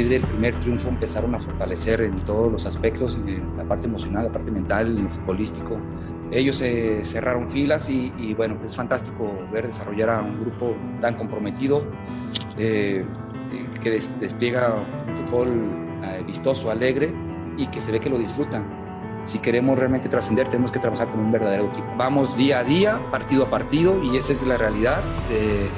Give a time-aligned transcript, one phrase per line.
[0.00, 4.24] partir del primer triunfo empezaron a fortalecer en todos los aspectos, en la parte emocional,
[4.24, 5.78] la parte mental, el futbolístico.
[6.30, 11.82] Ellos se cerraron filas y, bueno, es fantástico ver desarrollar a un grupo tan comprometido
[12.56, 13.04] eh,
[13.82, 14.74] que despliega
[15.08, 15.48] un fútbol
[16.04, 17.12] eh, vistoso, alegre
[17.58, 18.64] y que se ve que lo disfrutan.
[19.26, 21.86] Si queremos realmente trascender, tenemos que trabajar con un verdadero equipo.
[21.98, 25.00] Vamos día a día, partido a partido, y esa es la realidad.
[25.30, 25.68] Eh,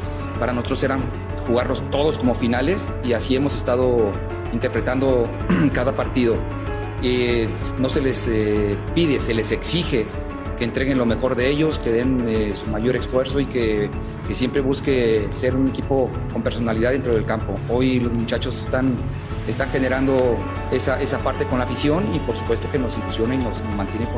[0.43, 0.99] para nosotros eran
[1.47, 4.11] jugarlos todos como finales y así hemos estado
[4.53, 5.25] interpretando
[5.73, 6.35] cada partido.
[7.01, 10.05] Eh, no se les eh, pide, se les exige
[10.59, 13.89] que entreguen lo mejor de ellos, que den eh, su mayor esfuerzo y que,
[14.33, 17.55] siempre busque ser un equipo con personalidad dentro del campo.
[17.69, 18.97] Hoy los muchachos están,
[19.71, 20.37] generando
[20.73, 24.09] esa, parte con la afición y por supuesto que nos ilusiona y nos mantiene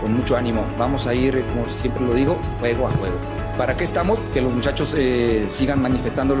[0.00, 0.64] con mucho ánimo.
[0.78, 3.45] Vamos a ir, como siempre lo digo, juego a juego.
[3.56, 4.18] ¿Para qué estamos?
[4.34, 6.36] Que los muchachos eh, sigan manifestando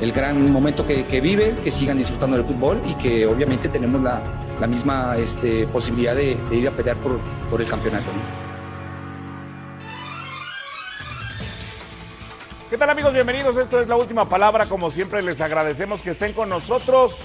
[0.00, 4.00] el, gran momento que, que, viven, que sigan disfrutando del fútbol y que obviamente tenemos
[4.00, 4.22] la,
[4.68, 8.06] misma este, posibilidad de, ir a pelear por, el campeonato.
[12.70, 13.12] ¿Qué tal amigos?
[13.14, 13.56] Bienvenidos.
[13.56, 14.66] Esto es la última palabra.
[14.66, 17.16] Como siempre les agradecemos que estén con nosotros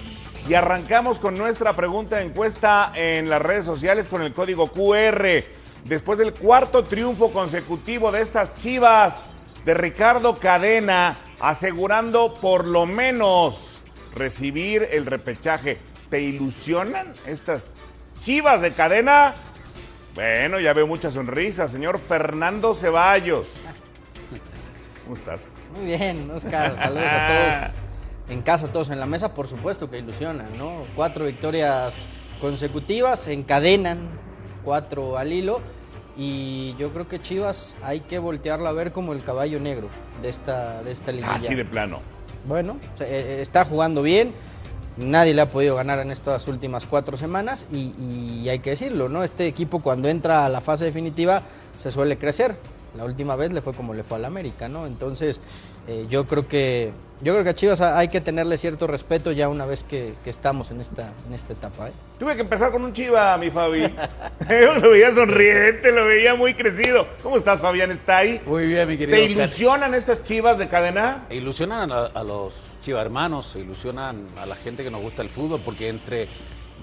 [0.48, 5.59] y arrancamos con nuestra pregunta encuesta en las redes sociales con el código QR.
[5.86, 9.26] Después del cuarto triunfo consecutivo de estas Chivas
[9.66, 13.82] de Ricardo Cadena, asegurando por lo menos
[14.14, 15.78] recibir el repechaje.
[16.10, 17.68] ¿Te ilusionan estas
[18.20, 19.34] Chivas de Cadena?
[20.16, 21.72] Bueno, ya veo muchas sonrisas.
[21.72, 23.48] Señor Fernando Ceballos.
[25.04, 25.56] ¿Cómo estás?
[25.76, 26.76] Muy bien, Oscar.
[26.78, 27.76] Saludos a todos
[28.30, 29.34] en casa, todos en la mesa.
[29.34, 30.84] Por supuesto que ilusionan, ¿no?
[30.96, 31.96] Cuatro victorias
[32.42, 34.10] consecutivas, encadenan
[34.64, 35.62] cuatro al hilo.
[36.18, 39.88] Y yo creo que Chivas hay que voltearlo a ver como el caballo negro
[40.22, 41.33] de esta, de esta línea.
[41.33, 42.00] Así de plano.
[42.45, 44.33] Bueno, está jugando bien.
[44.98, 47.94] Nadie le ha podido ganar en estas últimas cuatro semanas y,
[48.44, 49.23] y hay que decirlo, ¿no?
[49.23, 51.42] Este equipo cuando entra a la fase definitiva
[51.78, 52.58] se suele crecer.
[52.98, 54.88] La última vez le fue como le fue al América, ¿no?
[54.88, 55.39] Entonces,
[55.88, 59.50] eh, yo creo que yo creo que a Chivas hay que tenerle cierto respeto ya
[59.50, 61.90] una vez que, que estamos en esta, en esta etapa.
[61.90, 61.92] ¿eh?
[62.17, 63.82] Tuve que empezar con un Chiva, mi Fabi.
[64.82, 67.06] lo veía sonriente, lo veía muy crecido.
[67.22, 67.92] ¿Cómo estás, Fabián?
[67.92, 68.42] ¿Está ahí?
[68.45, 69.18] Muy bien, mi querido.
[69.18, 71.26] ¿Te ilusionan estas Chivas de cadena?
[71.30, 75.60] Ilusionan a, a los Chivas hermanos, ilusionan a la gente que nos gusta el fútbol,
[75.66, 76.30] porque entre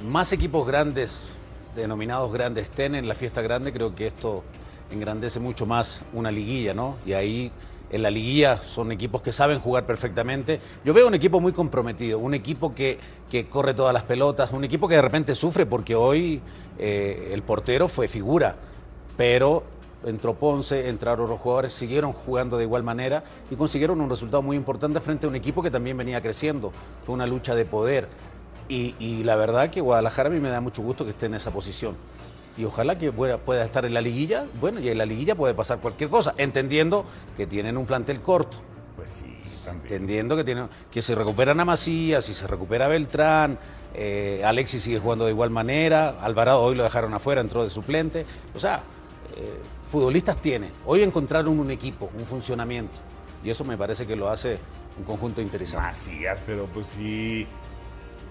[0.04, 1.30] más equipos grandes,
[1.74, 4.44] denominados grandes, estén en la fiesta grande, creo que esto
[4.90, 6.96] engrandece mucho más una liguilla, ¿no?
[7.06, 7.50] Y ahí
[7.90, 10.60] en la liguilla son equipos que saben jugar perfectamente.
[10.84, 12.98] Yo veo un equipo muy comprometido, un equipo que,
[13.30, 16.40] que corre todas las pelotas, un equipo que de repente sufre porque hoy
[16.78, 18.56] eh, el portero fue figura,
[19.16, 19.62] pero
[20.04, 24.56] entró Ponce, entraron los jugadores, siguieron jugando de igual manera y consiguieron un resultado muy
[24.56, 26.72] importante frente a un equipo que también venía creciendo.
[27.04, 28.08] Fue una lucha de poder.
[28.68, 31.34] Y, y la verdad que Guadalajara a mí me da mucho gusto que esté en
[31.34, 31.94] esa posición
[32.56, 34.46] y ojalá que pueda, pueda, estar en la liguilla.
[34.60, 37.04] Bueno, y en la liguilla puede pasar cualquier cosa, entendiendo
[37.36, 38.58] que tienen un plantel corto.
[38.96, 39.82] Pues sí, también.
[39.82, 43.58] Entendiendo que, tienen, que se recuperan a Macías, y se recupera Beltrán,
[43.94, 48.24] eh, Alexis sigue jugando de igual manera, Alvarado hoy lo dejaron afuera, entró de suplente.
[48.54, 48.82] O sea,
[49.36, 50.70] eh, futbolistas tiene.
[50.86, 53.00] Hoy encontraron un equipo, un funcionamiento.
[53.44, 54.58] Y eso me parece que lo hace
[54.98, 55.88] un conjunto interesante.
[55.88, 57.46] Macías, pero pues sí,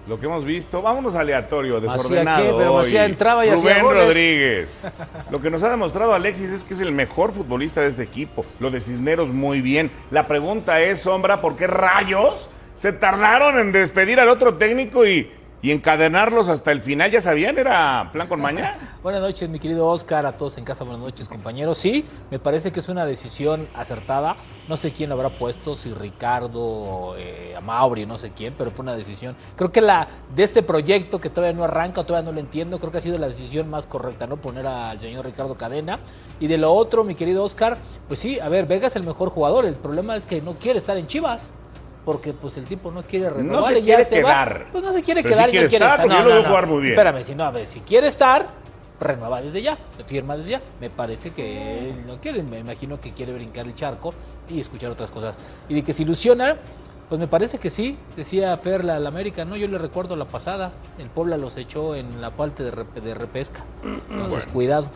[0.08, 2.58] lo que hemos visto, vámonos aleatorio, desordenado.
[2.58, 3.82] Pero entraba y Rubén.
[3.82, 4.90] Rodríguez.
[5.32, 8.46] Lo que nos ha demostrado Alexis es que es el mejor futbolista de este equipo.
[8.60, 9.90] Lo de Cisneros muy bien.
[10.12, 15.32] La pregunta es, Sombra, ¿por qué rayos se tardaron en despedir al otro técnico y,
[15.66, 17.10] y encadenarlos hasta el final?
[17.10, 17.58] ¿Ya sabían?
[17.58, 18.98] ¿Era plan con maña?
[19.04, 21.80] buenas noches, mi querido Oscar, a todos en casa, buenas noches, compañeros.
[21.80, 24.36] Sí, me parece que es una decisión acertada.
[24.70, 27.56] No sé quién lo habrá puesto, si Ricardo, eh,
[28.08, 29.36] no sé quién, pero fue una decisión.
[29.56, 32.92] Creo que la de este proyecto que todavía no arranca, todavía no lo entiendo, creo
[32.92, 34.38] que ha sido la decisión más correcta, ¿no?
[34.38, 35.98] Poner al señor Ricardo Cadena.
[36.40, 39.30] Y de lo otro, mi querido Oscar, pues sí, a ver, Vega es el mejor
[39.30, 39.66] jugador.
[39.66, 41.56] El problema es que no quiere estar en Chivas
[42.06, 43.62] porque pues el tipo no quiere renovar.
[43.62, 44.62] No se y ya quiere se quedar.
[44.68, 44.72] Va.
[44.72, 46.48] Pues no se quiere Pero quedar sí y no quiere quiere estar, No, no, no.
[46.48, 46.94] jugar muy bien.
[46.94, 48.48] Espérame, si no, a ver, si quiere estar,
[49.00, 50.62] renueva desde ya, firma desde ya.
[50.80, 54.14] Me parece que él no quiere, me imagino que quiere brincar el charco
[54.48, 55.38] y escuchar otras cosas.
[55.68, 56.58] Y de que se ilusiona,
[57.10, 60.72] pues me parece que sí, decía Perla la América, no, yo le recuerdo la pasada,
[61.00, 63.64] el Puebla los echó en la parte de, rep de repesca.
[64.10, 64.90] Entonces, cuidado,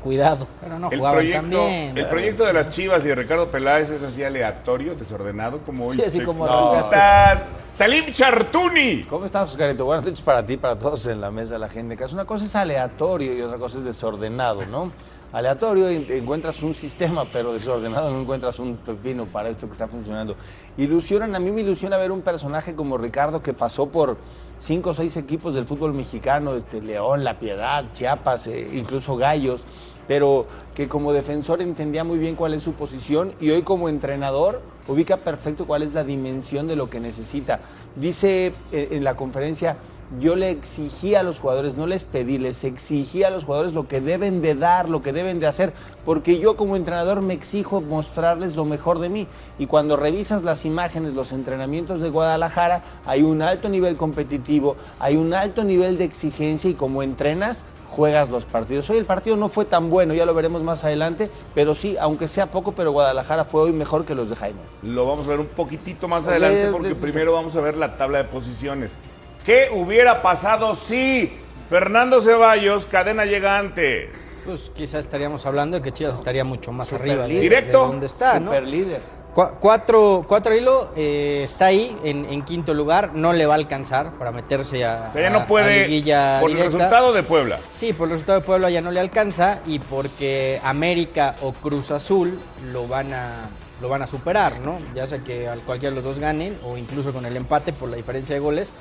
[0.00, 0.46] cuidado.
[0.60, 1.98] Pero no El jugaban proyecto, tan bien.
[1.98, 5.92] el proyecto de las Chivas y de Ricardo Peláez es así aleatorio, desordenado, como hoy.
[5.96, 6.96] Sí, así como ¿Cómo arrancaste.
[6.96, 7.42] estás?
[7.74, 9.04] Salim Chartuni.
[9.04, 9.84] ¿Cómo estás, Oscarito?
[9.84, 11.96] Buenas noches para ti, para todos en la mesa de la gente.
[11.96, 14.90] Que una cosa es aleatorio y otra cosa es desordenado, ¿no?
[15.32, 20.34] Aleatorio encuentras un sistema, pero desordenado no encuentras un pepino para esto que está funcionando.
[20.76, 24.16] Ilusionan, a mí me ilusiona ver un personaje como Ricardo que pasó por
[24.58, 29.62] cinco o seis equipos del fútbol mexicano, este, León, La Piedad, Chiapas, eh, incluso Gallos,
[30.10, 34.60] pero que como defensor entendía muy bien cuál es su posición y hoy como entrenador
[34.88, 37.60] ubica perfecto cuál es la dimensión de lo que necesita.
[37.94, 39.76] Dice eh, en la conferencia,
[40.18, 43.86] yo le exigía a los jugadores, no les pedí, les exigía a los jugadores lo
[43.86, 45.72] que deben de dar, lo que deben de hacer,
[46.04, 49.28] porque yo como entrenador me exijo mostrarles lo mejor de mí.
[49.60, 55.14] Y cuando revisas las imágenes, los entrenamientos de Guadalajara, hay un alto nivel competitivo, hay
[55.14, 58.88] un alto nivel de exigencia y como entrenas, juegas los partidos.
[58.88, 62.28] Hoy el partido no fue tan bueno, ya lo veremos más adelante, pero sí, aunque
[62.28, 64.60] sea poco, pero Guadalajara fue hoy mejor que los de Jaime.
[64.82, 68.18] Lo vamos a ver un poquitito más adelante porque primero vamos a ver la tabla
[68.18, 68.96] de posiciones.
[69.44, 71.32] ¿Qué hubiera pasado si
[71.68, 74.44] Fernando Ceballos, cadena llega antes?
[74.46, 77.86] Pues quizás estaríamos hablando de que Chivas estaría mucho más arriba de, Directo.
[77.86, 78.50] donde está, ¿no?
[78.50, 79.19] Super líder.
[79.34, 84.32] Cuatro, cuatro hilo eh, está ahí en, quinto lugar, no le va a alcanzar para
[84.32, 85.08] meterse a.
[85.10, 86.02] O sea, ya no puede.
[86.40, 87.60] por el resultado de Puebla.
[87.72, 91.90] Sí, por el resultado de Puebla ya no le alcanza y porque América o Cruz
[91.90, 92.40] Azul
[92.72, 93.50] lo van a
[93.80, 94.78] lo van a superar, ¿no?
[94.94, 97.88] Ya sea que al cualquiera de los dos ganen o incluso con el empate por
[97.88, 98.72] la diferencia de goles,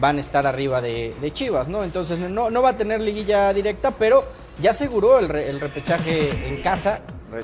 [0.00, 1.84] van a estar arriba de, Chivas, ¿no?
[1.84, 4.24] Entonces no, no va a tener liguilla directa, pero
[4.60, 7.00] ya aseguró el, el repechaje en casa.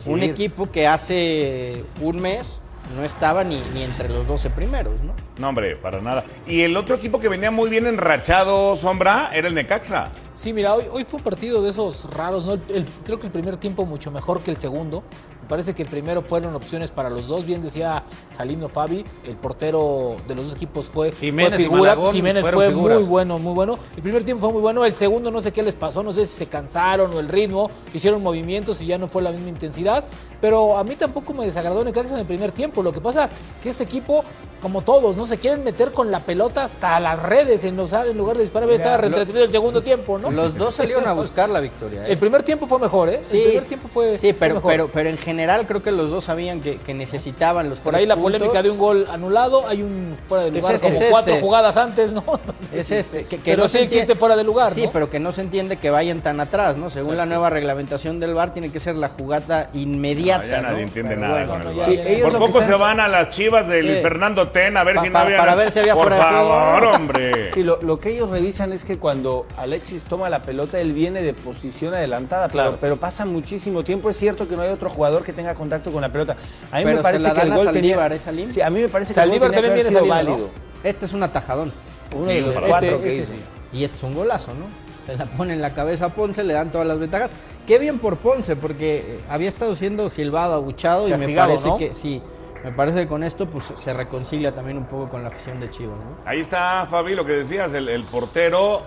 [0.06, 2.60] Un equipo que hace un mes
[2.96, 5.12] no estaba ni, ni entre los 12 primeros, ¿no?
[5.38, 6.24] No, hombre, para nada.
[6.46, 10.10] Y el otro equipo que venía muy bien enrachado, Sombra, era el Necaxa.
[10.32, 12.58] Sí, mira, hoy, hoy fue un partido de esos raros, ¿no?
[13.04, 15.02] creo que el primer tiempo mucho mejor que el segundo.
[15.44, 17.44] Me parece que el primero fueron opciones para los dos.
[17.44, 18.02] Bien decía
[18.32, 21.94] Salino Fabi, el portero de los dos equipos fue, Jiménez figura.
[22.12, 23.78] Jiménez fue muy bueno, muy bueno.
[23.94, 24.86] El primer tiempo fue muy bueno.
[24.86, 27.70] El segundo no sé qué les pasó, no sé si se cansaron o el ritmo,
[27.92, 30.04] hicieron movimientos y ya no fue la misma intensidad.
[30.40, 32.82] Pero a mí tampoco me desagradó Necaxa en el primer tiempo.
[32.82, 33.28] Lo que pasa
[33.62, 34.24] que este equipo,
[34.62, 38.36] como todos, no se quieren meter con la pelota hasta las redes en, en lugar
[38.36, 40.30] de disparar, estaba retenido el segundo tiempo, ¿no?
[40.30, 42.06] Los dos salieron a buscar la victoria.
[42.06, 42.12] ¿eh?
[42.12, 43.20] El primer tiempo fue mejor, ¿eh?
[43.26, 44.16] Sí, el primer tiempo fue.
[44.16, 45.33] Sí, pero, pero, pero en general
[45.66, 49.06] creo que los dos sabían que, necesitaban los Por ahí la polémica de un gol
[49.10, 51.44] anulado, hay un fuera de lugar como cuatro este.
[51.44, 52.24] jugadas antes, ¿no?
[52.72, 53.24] es este.
[53.24, 54.72] Que, pero no sí existe fuera de lugar.
[54.72, 56.90] Sí, pero que no se entiende que vayan tan atrás, ¿no?
[56.90, 60.44] Según la nueva reglamentación del VAR, tiene que ser la jugada inmediata.
[60.44, 63.82] No, ya nadie entiende nada con el Por poco se van a las chivas de
[63.82, 65.38] Luis Fernando Ten a ver si no había.
[65.38, 67.52] Para ver si había Por favor, hombre.
[67.52, 71.32] Sí, lo, que ellos revisan es que cuando Alexis toma la pelota, él viene de
[71.34, 72.78] posición adelantada, claro.
[72.80, 74.10] pero, pasa muchísimo tiempo.
[74.10, 76.36] Es cierto que no hay otro jugador que tenga contacto con la pelota.
[76.70, 78.06] A mí me parece que el gol tenía...
[78.06, 78.18] ¿eh,
[78.50, 80.50] Sí, a mí me parece que el gol tenía que sido válido.
[80.82, 81.72] Este es un atajadón.
[82.14, 83.34] Uno de los cuatro que hizo.
[83.72, 84.66] Y este es un golazo, ¿no?
[85.06, 87.30] Se la pone en la cabeza a Ponce, le dan todas las ventajas.
[87.66, 91.94] Qué bien por Ponce, porque eh, había estado siendo silbado, abuchado, y me parece que
[91.94, 92.22] sí.
[92.62, 95.68] Me parece que con esto pues, se reconcilia también un poco con la afición de
[95.68, 95.98] Chivas.
[95.98, 96.16] ¿no?
[96.24, 98.82] Ahí está, Fabi, lo que decías, el, el portero.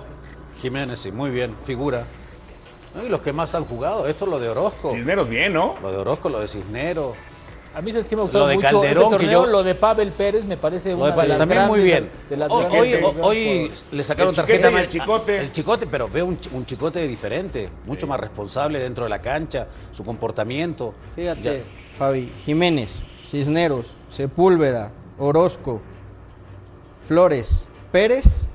[0.59, 2.03] Jiménez, sí, muy bien, figura.
[3.05, 4.91] Y los que más han jugado, esto es lo de Orozco.
[4.91, 5.75] Cisneros bien, ¿no?
[5.81, 7.15] Lo de Orozco, lo de Cisneros.
[7.77, 10.57] A mí es que me gustó mucho Calderón, este torneo, lo de Pavel Pérez me
[10.57, 12.09] parece una de, las También muy bien.
[12.49, 15.37] hoy, hoy, le sacaron tarjeta más el chicote.
[15.37, 20.03] El chicote, pero veo un, chicote diferente, mucho más responsable dentro de la cancha, su
[20.03, 20.95] comportamiento.
[21.15, 25.79] Fíjate, Fabi, Jiménez, Cisneros, Sepúlveda, Orozco,
[27.05, 28.49] Flores, Pérez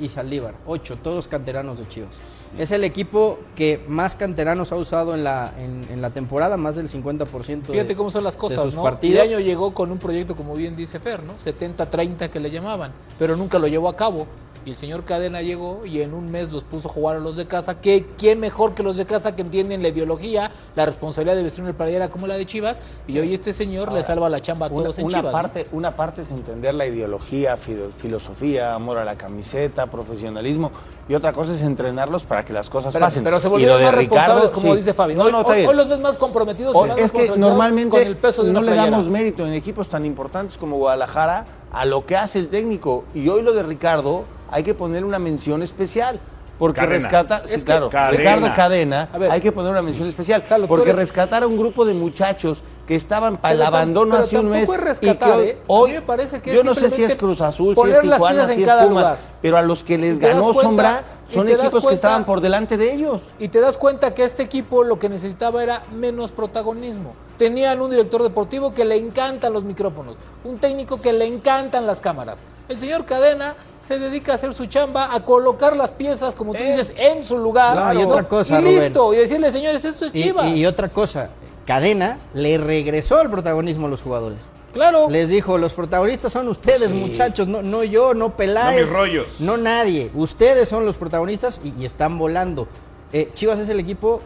[0.00, 0.54] y Saldívar.
[0.66, 2.16] Ocho, todos canteranos de Chivas.
[2.56, 6.88] Es el equipo que más canteranos ha usado en la, en, la temporada, más del
[6.88, 8.82] 50% Fíjate cómo son las cosas, sus ¿no?
[8.82, 9.20] partidos.
[9.20, 11.34] año llegó con un proyecto, como bien dice Fer, ¿no?
[11.44, 14.26] 70-30 que le llamaban, pero nunca lo llevó a cabo.
[14.68, 17.36] Y el señor Cadena llegó y en un mes los puso a jugar a los
[17.36, 17.80] de casa.
[17.80, 21.64] que ¿Quién mejor que los de casa que entienden la ideología, la responsabilidad de vestir
[21.64, 22.78] una playera como la de Chivas?
[23.06, 25.32] Y hoy este señor le salva la chamba a todos en una Chivas.
[25.32, 30.70] Parte, Una parte es entender la ideología, filosofía, amor a la camiseta, profesionalismo.
[31.08, 33.24] Y otra cosa es entrenarlos para que las cosas pasen.
[33.24, 35.14] Pero se volvieron más responsables, como dice Fabi.
[35.14, 36.76] No, no, hoy, los ves más comprometidos.
[36.98, 40.58] es que normalmente con el peso de no le damos mérito en equipos tan importantes
[40.58, 43.04] como Guadalajara a lo que hace el técnico.
[43.14, 46.18] Y hoy lo de Ricardo hay que poner una mención especial.
[46.58, 50.42] Porque rescata, sí, claro, Ricardo Cadena, hay que poner una mención especial.
[50.66, 54.66] porque rescatar a un grupo de muchachos que estaban para el abandono hace un mes.
[55.02, 58.46] y que hoy, parece que yo no sé si es Cruz Azul, si es Tijuana,
[58.46, 62.24] si es Pumas, pero a los que les ganó Sombra Y Son equipos que estaban
[62.24, 63.20] por delante de ellos.
[63.38, 67.12] Y te das cuenta que este equipo lo que necesitaba era menos protagonismo.
[67.36, 72.00] Tenían un director deportivo que le encantan los micrófonos, un técnico que le encantan las
[72.00, 72.38] cámaras.
[72.70, 76.62] El señor Cadena se dedica a hacer su chamba, a colocar las piezas, como tú
[76.62, 77.76] dices, en su lugar.
[77.76, 78.78] No, y otra cosa, y Rubén.
[78.78, 79.12] listo.
[79.12, 80.48] Y decirle, señores, esto es Y, Chivas.
[80.48, 81.28] y otra cosa,
[81.68, 84.50] Cadena le regresó el protagonismo a los jugadores.
[84.72, 85.10] claro.
[85.10, 88.74] Les dijo, los protagonistas son ustedes, muchachos, no, no yo, no Peláez.
[88.74, 89.40] No mis rollos.
[89.42, 90.10] No nadie.
[90.14, 92.68] Ustedes son los protagonistas y, y están volando.
[93.12, 94.22] Eh, Chivas es el equipo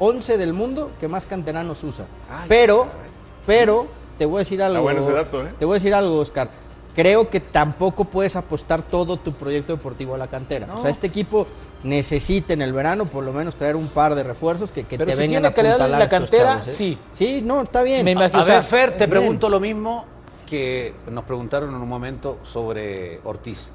[0.00, 2.04] 11 del mundo que más canteranos usa.
[2.46, 2.88] pero,
[3.46, 3.86] pero,
[4.18, 4.82] te voy a decir algo.
[4.82, 5.50] bueno ese dato, ¿eh?
[5.58, 6.50] Te voy a decir algo, Oscar.
[6.94, 10.68] Creo que tampoco puedes apostar todo tu proyecto deportivo a la cantera.
[10.76, 11.46] O sea, este equipo
[11.84, 15.06] necesita en el verano por lo menos traer un par de refuerzos que, que Pero
[15.10, 16.72] te si vengan tiene a apuntalar la estos cantera, chavos, ¿eh?
[16.74, 16.98] sí.
[17.12, 18.04] Sí, no, está bien.
[18.04, 19.10] Me imagino- A O sea, ver, Fer, te bien.
[19.10, 20.06] pregunto lo mismo
[20.46, 23.70] que nos preguntaron en un momento sobre Ortiz.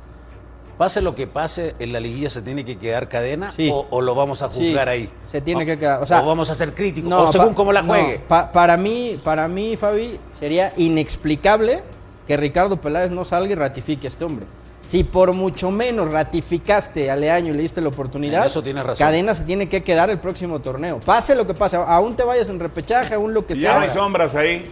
[0.78, 3.68] Pase lo que pase, en la liguilla se tiene que quedar cadena Sí.
[3.74, 5.10] o, o lo vamos a juzgar Sí, ahí.
[5.26, 7.74] se tiene O- que quedar, o sea, vamos a ser críticos, o según pa- cómo
[7.74, 8.20] la no, juegue.
[8.28, 11.82] pa- para mí, para mí, Fabi, sería inexplicable
[12.28, 14.46] que Ricardo Peláez no salga y ratifique a este hombre.
[14.80, 18.86] Si por mucho menos ratificaste a Leaño y le diste la oportunidad, En eso tienes
[18.86, 19.06] razón.
[19.06, 21.00] Cadena se tiene que quedar el próximo torneo.
[21.00, 23.72] Pase lo que pase, aún te vayas en repechaje, aún lo que Y sea.
[23.74, 24.72] ya no hay sombras ahí.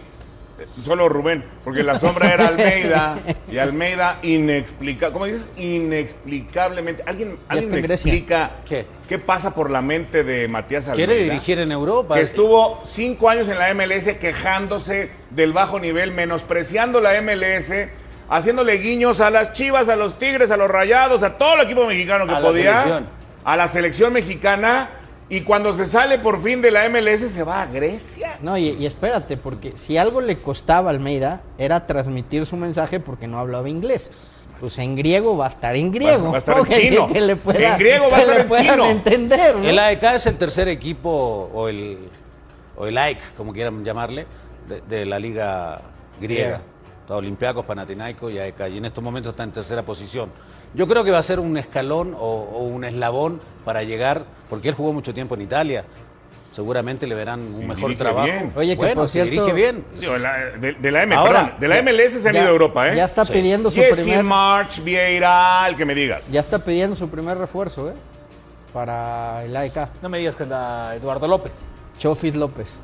[0.58, 3.18] Eh, Solo Rubén, porque la sombra era Almeida
[3.52, 5.50] y Almeida inexplicable, ¿cómo dices?
[5.58, 7.02] Inexplicablemente.
[7.06, 8.86] ¿Alguien, alguien me explica ¿Qué?
[9.08, 11.06] qué pasa por la mente de Matías Almeida?
[11.08, 12.14] Quiere dirigir en Europa.
[12.14, 17.72] que estuvo cinco años en la MLS quejándose del bajo nivel, menospreciando la MLS,
[18.28, 21.86] haciéndole guiños a las Chivas, a los Tigres, a los Rayados, a todo el equipo
[21.86, 23.08] mexicano que A la podía, selección.
[23.44, 24.90] a la selección mexicana,
[25.28, 28.38] y cuando se sale por fin de la MLS se va a Grecia.
[28.42, 33.00] No, y, y espérate, porque si algo le costaba a Almeida era transmitir su mensaje
[33.00, 34.44] porque no hablaba inglés.
[34.60, 36.26] Pues en griego va a estar en griego.
[36.26, 36.64] Va- va a estar ¿no?
[36.64, 37.12] en chino.
[37.12, 38.86] Que, le pueda, En griego va a estar en chino.
[38.90, 39.56] entender.
[39.56, 39.68] ¿no?
[39.68, 41.98] El AEK es el tercer equipo, o el,
[42.76, 44.26] o el AEK, como quieran llamarle,
[44.68, 45.80] de, de la liga
[46.20, 46.60] griega.
[47.06, 48.62] Está Olympiacos, Panathinaikos y AEK.
[48.74, 50.28] Y en estos momentos está en tercera posición.
[50.74, 54.70] Yo creo que va a ser un escalón o, o un eslabón para llegar, porque
[54.70, 55.84] él jugó mucho tiempo en Italia.
[56.50, 58.26] Seguramente le verán un mejor trabajo.
[58.26, 58.52] bien.
[58.56, 59.84] Oye, que bueno, por si cierto- dirige bien.
[60.00, 62.40] Digo, la- de, de la M, Ahora, perdón, de la ya- MLS se han Ya-
[62.40, 62.96] ido a Europa, ¿eh?
[62.96, 63.32] Ya está Sí.
[63.34, 66.28] pidiendo su Jesse primer March, Vieira, el que me digas.
[66.32, 67.94] ya está pidiendo su primer refuerzo, ¿eh?
[68.72, 69.88] Para el AEK.
[70.02, 71.60] No me digas que anda Eduardo López.
[71.98, 72.76] Chofis López.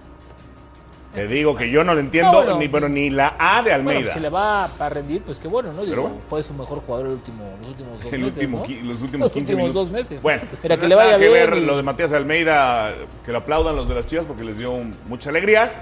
[1.14, 2.58] Te digo que yo no le entiendo No, bueno.
[2.58, 4.12] ni, bueno, ni la A de Bueno, Almeida.
[4.14, 5.82] si le va a rendir, pues qué bueno, ¿no?
[5.82, 6.16] Digo, Pero bueno.
[6.26, 8.36] Fue su mejor jugador el último, los últimos dos El meses.
[8.36, 8.64] último ¿no?
[8.64, 9.74] qui- los últimos 15 últimos minutos.
[9.74, 10.22] dos meses.
[10.22, 11.50] Bueno, Mira, que no le nada vaya que bien.
[11.50, 12.94] ver y- lo de Matías Almeida,
[13.26, 15.78] que lo aplaudan los de las Chivas porque les dio un- muchas alegrías.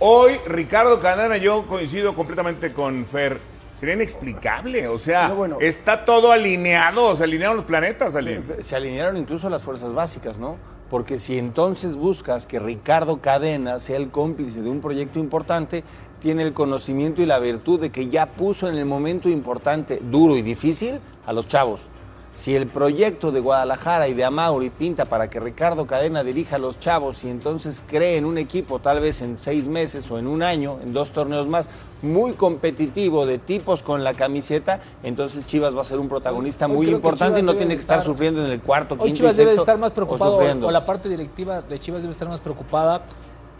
[0.00, 3.38] Hoy, Ricardo Cadena, yo coincido completamente con Fer.
[3.74, 5.58] Sería inexplicable, o sea, No, bueno.
[5.60, 8.16] está todo alineado, se alinearon los planetas.
[8.60, 10.56] Se alinearon incluso las fuerzas básicas, ¿no?
[10.92, 15.84] Porque si entonces buscas que Ricardo Cadena sea el cómplice de un proyecto importante,
[16.20, 20.36] tiene el conocimiento y la virtud de que ya puso en el momento importante, duro
[20.36, 21.88] y difícil, a los chavos.
[22.34, 26.58] Si el proyecto de Guadalajara y de Amauri pinta para que Ricardo Cadena dirija a
[26.58, 30.26] los chavos y entonces cree en un equipo tal vez en seis meses o en
[30.26, 31.68] un año, en dos torneos más,
[32.00, 36.72] muy competitivo de tipos con la camiseta, entonces Chivas va a ser un protagonista Hoy
[36.72, 39.18] muy importante y no debe tiene que estar, estar- sufriendo en el cuarto, Hoy quinto
[39.18, 42.28] Chivas y debe sexto, estar más preocupado, o, la parte directiva de Chivas debe estar
[42.28, 43.02] más preocupada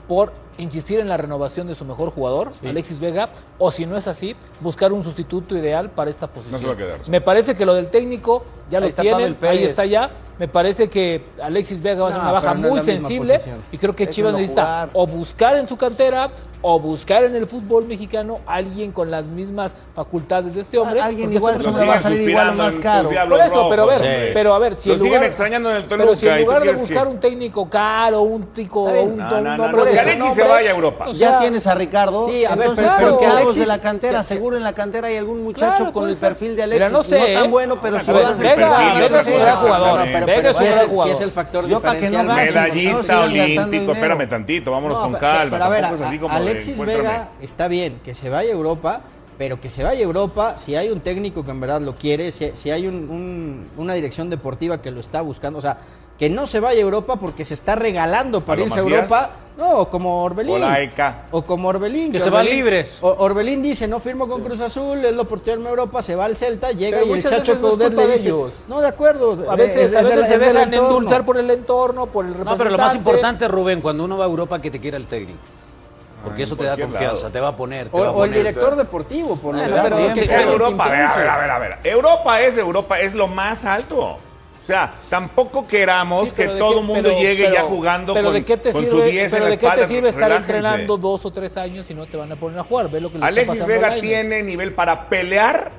[0.08, 3.28] por insistir en la renovación de su mejor jugador, Alexis Vega,
[3.58, 6.60] o si no es así, buscar un sustituto ideal para esta posición.
[6.60, 7.00] se va a quedar.
[7.08, 10.10] Me parece que lo del técnico ya Ahí lo Pavel ahí está ya.
[10.38, 13.58] Me parece que Alexis Vega va a ser No, una baja no muy sensible posición.
[13.70, 14.90] y creo que Chivas necesita jugar.
[14.94, 16.30] o buscar en su cantera
[16.64, 21.00] o buscar en el fútbol mexicano alguien con las mismas facultades de este hombre.
[21.00, 23.10] Alguien igual va a salir igual o más caro.
[23.28, 25.76] Por eso, pero a ver, pero a ver, si Lo en siguen lugar- extrañando en
[25.76, 26.34] el Pero si Toluca.
[26.36, 29.44] en ¿y tú lugar de buscar que- un técnico caro, un tico, un, No, un
[29.44, 31.04] no, no, hombre Alexis se vaya a Europa.
[31.08, 32.24] o ya tienes a Ricardo.
[32.26, 34.72] Sí, a ver, entonces, pero- pero que Alexis- de la cantera, que- seguro en la
[34.72, 36.92] cantera hay algún muchacho Claro, con el perfil de Mira, Alexis.
[36.92, 37.48] no sé, tan ¿eh?
[37.48, 40.00] bueno, pero el Vega, jugador.
[40.26, 42.54] Pero, Vega pero es es si es el factor Yo pa' que no diferencial.
[42.54, 45.50] Medallista No olímpico, espérame tantito, vámonos No, con calma.
[45.50, 46.78] Pero a ver, tampoco es así a- como de, Alexis.
[46.78, 49.00] Vega está bien, que se vaya a Europa,
[49.38, 52.30] pero que se vaya a Europa, si hay un técnico que en verdad lo quiere,
[52.32, 55.78] si, si hay un- un- una dirección deportiva que lo está buscando, o sea,
[56.22, 58.82] que no se vaya a Europa porque se está regalando para ¿A lo irse a?
[58.84, 60.54] Europa, no, como Orbelín.
[60.54, 61.22] O la ECA.
[61.32, 62.12] O como Orbelín.
[62.12, 62.98] Que se van Orbelín- libres.
[63.00, 66.26] O- Orbelín dice, no firmo con Cruz Azul, es la oportunidad a Europa, se va
[66.26, 68.52] al Celta, llega Pero y el Chacho Coudet le de dice, ellos.
[68.68, 69.50] no, de acuerdo.
[69.50, 70.96] A veces, es- a es veces del- se es del dejan entorno.
[70.96, 74.24] endulzar por el entorno, por el No, pero lo más importante, Rubén, cuando uno va
[74.24, 75.40] a Europa, que te quiera el técnico.
[76.22, 77.30] Porque Ah, eso en te da confianza, lado.
[77.32, 77.88] te va a poner.
[77.88, 80.20] te O, va a o el director deportivo, por lo Bueno, menos.
[80.20, 81.18] que que Europa, a ver, a impulse.
[81.20, 81.78] ver, a ver, a ver.
[81.82, 84.18] Europa es Europa, es lo más alto.
[84.62, 88.26] O sea, tampoco queramos Sí, que de todo el mundo pero- llegue ya jugando pero
[88.26, 90.08] con, de qué te con sirve, su 10 en pero la de qué te sirve
[90.08, 90.56] estar Relájense.
[90.56, 92.88] entrenando dos o tres años y no te van a poner a jugar?
[92.88, 95.72] Ve lo que Alexis Vega tiene nivel para pelear,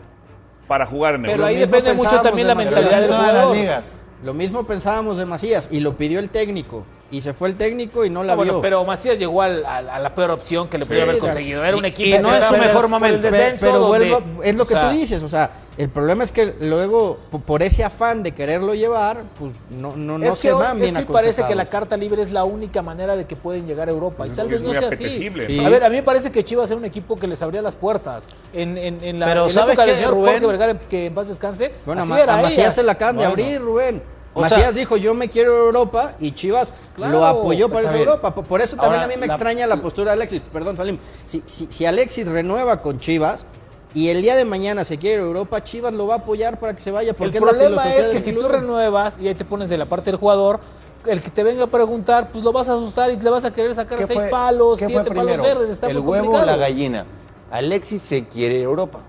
[0.68, 1.48] para jugar en Pero Europa.
[1.48, 4.00] ahí depende mucho también la de mentalidad todas las ligas.
[4.22, 6.86] Lo mismo pensábamos de Macías y lo pidió el técnico.
[7.12, 8.62] Y se fue el técnico y no la Ah, bueno, vio.
[8.62, 11.64] pero Macías llegó al- al- a, la peor opción que le podía Sí, haber conseguido.
[11.64, 13.30] Era un y- equipo y no que es su mejor momento.
[13.30, 16.24] Descenso, pero donde- vuelvo, es lo que o sea, tú dices, o sea, el problema
[16.24, 20.40] es que luego, po- por ese afán de quererlo llevar, pues no, no, no es
[20.40, 23.26] se van bien es que parece que la carta libre es la única manera de
[23.26, 24.26] que pueden llegar a Europa.
[24.26, 25.30] y Pues tal es vez no sea así.
[25.30, 25.68] ¿no?
[25.68, 27.76] A ver, a mí me parece que Chivas era un equipo que les abría las
[27.76, 28.28] puertas.
[28.54, 30.32] En, en, en la, Pero en la ¿sabe época del señor Rubén?
[30.42, 32.50] Jorge Vergara, que en paz descanse, Bueno, a, así Ma- era a ella.
[32.50, 33.44] Macías se la acaban de Bueno.
[33.44, 34.02] abrir, Rubén.
[34.36, 37.94] O Macías sea- dijo, yo me quiero Europa y Chivas Claro, lo apoyó para esa
[37.94, 38.08] bien.
[38.08, 38.34] Europa.
[38.34, 40.42] Por- eso también Ahora, a mí me la- extraña la postura de Alexis.
[40.52, 40.98] Perdón, Salim.
[41.26, 43.46] Si, si, si Alexis renueva con Chivas
[43.94, 46.82] y el día de mañana se quiere Europa, Chivas lo va a apoyar para que
[46.82, 47.10] se vaya.
[47.12, 48.44] El Porque es la problema filosofía es que si club.
[48.44, 50.60] tú renuevas y ahí te pones de la parte del jugador,
[51.06, 53.52] el que te venga a preguntar, pues lo vas a asustar y le vas a
[53.54, 55.70] querer sacar ¿Qué seis fue- palos, siete palos verdes.
[55.70, 56.46] Está ¿El muy huevo o complicado.
[56.46, 57.06] la gallina?
[57.52, 59.00] Alexis se quiere Europa.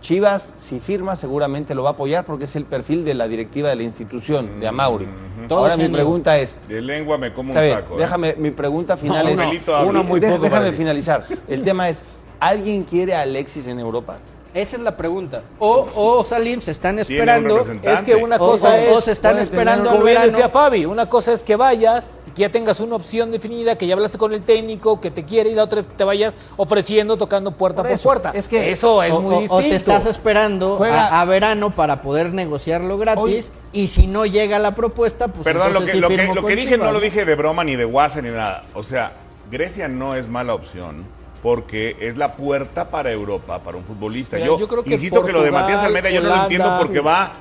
[0.00, 3.68] Chivas, si firma, seguramente lo va a apoyar porque es el perfil de la directiva
[3.68, 5.06] de la institución, de Amauri.
[5.48, 7.96] Todos Ahora mi pregunta es, De lengua me como un taco.
[7.96, 8.00] ¿eh?
[8.00, 9.60] déjame, mi pregunta final No, es.
[9.86, 11.24] Uno muy poco, déjame finalizar.
[11.48, 12.02] El tema es:
[12.38, 14.18] ¿alguien quiere a Alexis en Europa?
[14.54, 15.42] Esa es la pregunta.
[15.60, 17.64] O, o Salim se están esperando.
[17.82, 18.92] Es que una cosa o- es...
[18.92, 22.08] o se están esperando Como bien decía Fabi, una cosa es que vayas,
[22.40, 25.50] que ya tengas una opción definida, que ya hablaste con el técnico, que te quiere,
[25.50, 28.30] y la otra es que te vayas ofreciendo, tocando puerta Por puerta.
[28.34, 29.56] es que- eso es o, muy o- distinto.
[29.66, 34.24] o te estás esperando Juega- a, a verano para poder negociarlo gratis y si no
[34.24, 36.86] llega la propuesta, pues Perdón, lo que, sí lo que, firmo lo que dije Chivas,
[36.86, 38.62] no lo dije de broma ni de guasa ni nada.
[38.72, 39.12] O sea,
[39.50, 41.04] Grecia no es mala opción
[41.42, 44.36] porque es la puerta para Europa, para un futbolista.
[44.36, 46.74] Mira, yo, yo creo que insisto que lo de Matías Almeida yo no lo entiendo
[46.78, 47.32] porque va,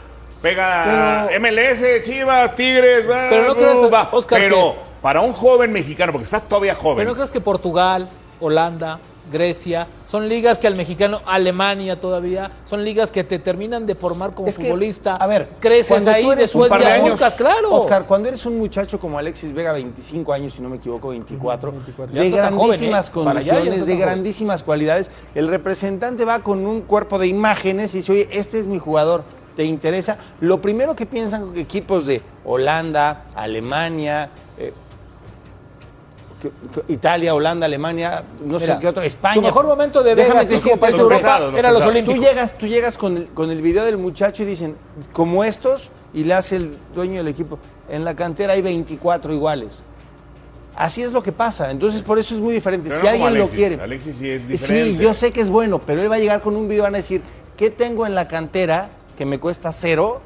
[0.42, 4.10] pega Pero- MLS, Chivas, Tigres, va, Pero no bu, crees, va.
[4.12, 6.98] Oscar, pero que- para un joven mexicano, porque está todavía joven.
[6.98, 9.00] Pero no crees que Portugal, Holanda,
[9.32, 14.34] Grecia, son ligas que al mexicano, Alemania todavía, son ligas que te terminan de formar
[14.34, 15.18] como Es que, futbolista.
[15.18, 17.72] a ver, creces ahí, después de ya años, buscas, claro.
[17.76, 21.74] Oscar, cuando eres un muchacho como Alexis Vega, 25 años, si no me equivoco, 24,
[22.12, 23.12] Ya de joven, grandísimas ¿eh?
[23.12, 24.00] Condiciones, de joven.
[24.00, 28.66] grandísimas cualidades, el representante va con un cuerpo de imágenes y dice, oye, este es
[28.66, 29.24] mi jugador,
[29.56, 30.18] ¿te interesa?
[30.40, 34.74] Lo primero que piensan equipos de Holanda, Alemania, eh,
[36.88, 39.36] Italia, Holanda, Alemania, no Mira, sé qué otro, España.
[39.36, 41.74] Su mejor momento de Déjame Vegas, así decirte como para los Europa, pesados, los eran
[41.74, 41.94] los pesados.
[42.06, 42.30] Tú Olímpicos.
[42.30, 44.76] llegas, tú llegas con el, con el video del muchacho y dicen,
[45.12, 49.80] como estos, y le hace el dueño del equipo, en la cantera hay 24 iguales.
[50.76, 52.88] Así es lo que pasa, entonces por eso es muy diferente.
[52.90, 53.52] Pero si no alguien Alexis.
[53.52, 53.84] lo quiere.
[53.84, 54.92] Alexis sí es diferente.
[54.92, 56.86] Sí, yo sé que es bueno, pero él va a llegar con un video y
[56.86, 57.22] van a decir,
[57.58, 60.22] ¿qué tengo en la cantera que me cuesta cero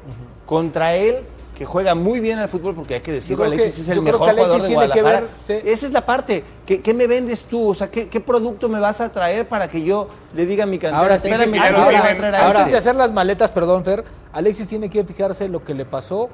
[0.46, 1.16] contra él?
[1.54, 4.18] Que juega muy bien al fútbol, porque hay que decirlo, Alexis que- es el mejor
[4.20, 5.20] jugador de tiene que Guadalajara.
[5.46, 5.68] ver, sí.
[5.68, 6.42] Esa es la parte.
[6.66, 7.68] ¿Qué, qué me vendes tú?
[7.70, 10.66] O sea, ¿qué, qué producto me vas a traer para que yo le diga a
[10.66, 12.18] mi cantera, Ahora espérame, dicen que ya ¿qué lo me vas a tienen.
[12.18, 12.70] traer a Antes este?
[12.72, 16.28] de hacer las maletas, perdón, Fer, Alexis tiene que fijarse lo que le pasó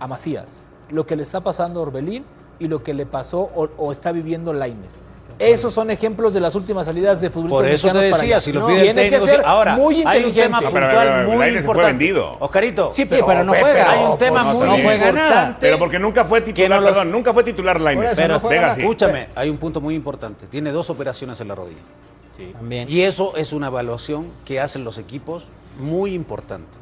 [0.00, 2.24] a Macías, lo que le está pasando a Orbelín
[2.58, 5.00] y lo que le pasó o, o está viviendo Laines.
[5.38, 8.60] Esos son ejemplos de las últimas salidas de futbolistas Por eso te decía, si lo
[8.60, 9.42] No, pide el tiene que ser sí.
[9.44, 10.42] ahora muy hay un inteligente.
[10.42, 11.86] tema Ah, pero, puntual pero, pero, muy importante.
[11.86, 12.36] vendido.
[12.40, 13.90] Oscarito, Sí, Sí, pero no juega.
[13.90, 15.28] hay un tema muy no juega nada.
[15.28, 15.58] importante.
[15.60, 18.14] Pero porque nunca fue titular, no lo- perdón, nunca fue titular Lainez.
[18.16, 18.80] Pero, sí.
[18.80, 20.46] Escúchame, hay un punto muy importante.
[20.46, 21.80] Tiene dos operaciones en la rodilla.
[22.54, 22.88] También.
[22.90, 25.46] Y eso es una evaluación que hacen los equipos
[25.78, 26.78] muy importante.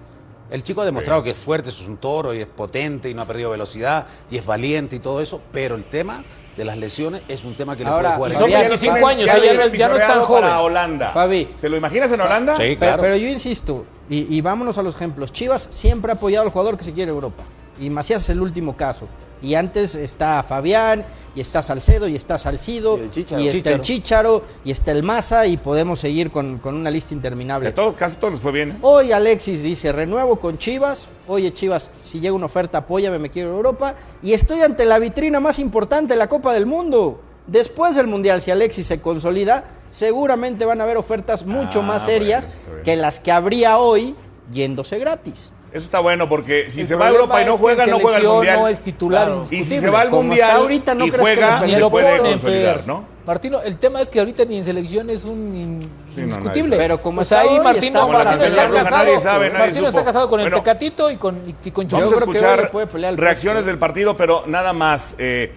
[0.51, 3.23] El chico ha demostrado que es fuerte, es un toro y es potente y no
[3.23, 6.25] ha perdido velocidad y es valiente y todo eso, pero el tema
[6.57, 8.41] de las lesiones es un tema que le Ahora, puede y jugar.
[8.41, 8.69] son en ya contra.
[8.69, 10.43] lo 25 tienen- años, ya no ya no es tan joven.
[10.43, 11.11] para Holanda.
[11.11, 11.45] Fabi.
[11.61, 12.55] ¿Te lo imaginas en Holanda?
[12.57, 13.03] Sí, claro.
[13.03, 15.33] Pero, yo insisto, y, y vámonos a los ejemplos.
[15.33, 17.45] Chivas siempre ha apoyado al jugador que se quiere a Europa.
[17.79, 19.07] Y Macías es el último caso.
[19.43, 23.43] Y antes está Fabián, y está Salcedo, y está Salcido, Y el Chícharo.
[23.43, 24.39] y está el Chícharo.
[24.41, 27.73] Chícharo, y está el Maza, y podemos seguir con, con una lista interminable.
[27.73, 28.71] todos, casi todos les fue bien.
[28.73, 28.77] ¿eh?
[28.83, 31.09] Hoy Alexis dice, renuevo con Chivas.
[31.29, 33.95] Oye, Chivas, si llega una oferta, apóyame, me quiero a Europa.
[34.23, 37.21] Y estoy ante la vitrina más importante, la Copa del Mundo.
[37.47, 42.05] Después del Mundial, si Alexis se consolida, seguramente van a haber ofertas mucho Ah, más
[42.05, 44.15] serias bueno, que las que habría hoy
[44.53, 45.51] yéndose gratis.
[45.73, 48.01] Eso está bueno porque si El se va a Europa y no que juega, no
[48.01, 48.59] juega el mundial.
[48.61, 49.47] No es titular Claro.
[49.51, 52.33] Y si se va al mundial ahorita, ¿no y que juega, se lo puede ponen,
[52.33, 52.83] consolidar.
[52.87, 53.05] ¿no?
[53.25, 55.81] Martino, el tema es que ahorita ni en selección es un in-
[56.15, 56.77] Sí, no, indiscutible.
[56.77, 60.05] Pero como está ahí Martino, está Martino está casado, nadie sabe, nadie Martino está supo.
[60.05, 63.13] casado con el Tecatito y con, y con Vamos a que escuchar le puede pelear
[63.13, 65.15] el reacciones del partido, pero nada más.
[65.19, 65.53] eh,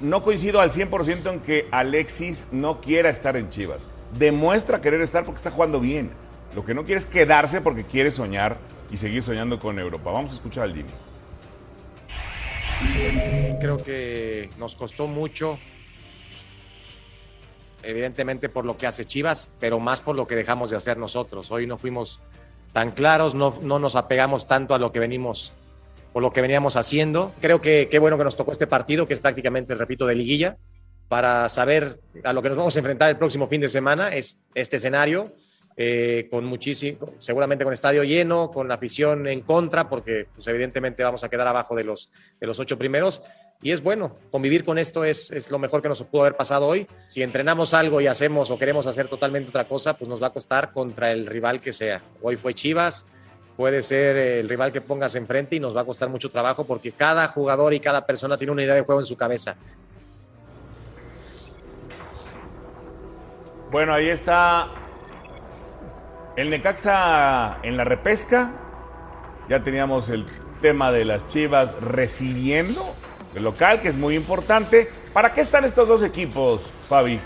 [0.00, 3.88] no coincido al 100% en que Alexis no quiera estar en Chivas.
[4.16, 6.10] Demuestra querer estar porque está jugando bien.
[6.54, 8.58] Lo que no quiere es quedarse porque quiere soñar
[8.90, 10.10] y seguir soñando con Europa.
[10.10, 10.90] Vamos a escuchar al Jimmy.
[13.60, 15.58] Creo que nos costó mucho,
[17.82, 21.50] evidentemente por lo que hace Chivas, pero más por lo que dejamos de hacer nosotros.
[21.50, 22.20] Hoy no fuimos
[22.72, 25.54] tan claros, no, no nos apegamos tanto a lo que venimos
[26.12, 27.34] o lo que veníamos haciendo.
[27.40, 30.56] Creo que qué bueno que nos tocó este partido, que es prácticamente, repito, de liguilla,
[31.08, 34.38] para saber a lo que nos vamos a enfrentar el próximo fin de semana, es
[34.54, 35.32] este escenario
[35.80, 41.04] eh, con muchísimo, seguramente con estadio lleno, con la afición en contra, porque pues, evidentemente
[41.04, 42.10] vamos a quedar abajo de los,
[42.40, 43.22] de los ocho primeros.
[43.62, 46.66] Y es bueno, convivir con esto es, es lo mejor que nos pudo haber pasado
[46.66, 46.88] hoy.
[47.06, 50.32] Si entrenamos algo y hacemos o queremos hacer totalmente otra cosa, pues nos va a
[50.32, 52.02] costar contra el rival que sea.
[52.22, 53.06] Hoy fue Chivas,
[53.56, 56.90] puede ser el rival que pongas enfrente y nos va a costar mucho trabajo porque
[56.90, 59.54] cada jugador y cada persona tiene una idea de juego en su cabeza.
[63.70, 64.66] Bueno, ahí está
[66.38, 68.52] el Necaxa en la repesca.
[69.48, 70.24] Ya teníamos el
[70.62, 72.94] tema de las Chivas recibiendo
[73.34, 74.88] el local, que es muy importante.
[75.12, 77.18] ¿Para qué están estos dos equipos, Fabi?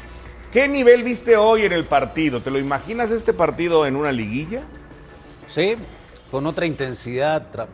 [0.50, 2.40] ¿Qué nivel viste hoy en el partido?
[2.40, 4.62] ¿Te lo imaginas este partido en una liguilla?
[5.46, 5.76] Sí,
[6.30, 7.68] con otra intensidad.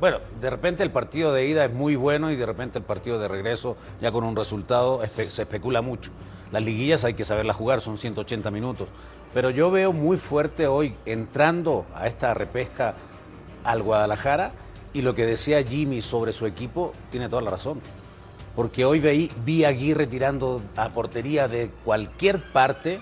[0.00, 3.20] Bueno, de repente el partido de ida es muy bueno y de repente el partido
[3.20, 6.10] de regreso, ya con un resultado, se especula mucho.
[6.50, 8.88] Las liguillas hay que saberlas jugar, son 180 minutos.
[9.32, 12.94] Pero yo veo muy fuerte hoy entrando a esta repesca
[13.64, 14.52] al Guadalajara
[14.92, 17.80] y lo que decía Jimmy sobre su equipo tiene toda la razón.
[18.56, 22.98] Porque hoy vi, vi a Aguirre tirando a portería de cualquier parte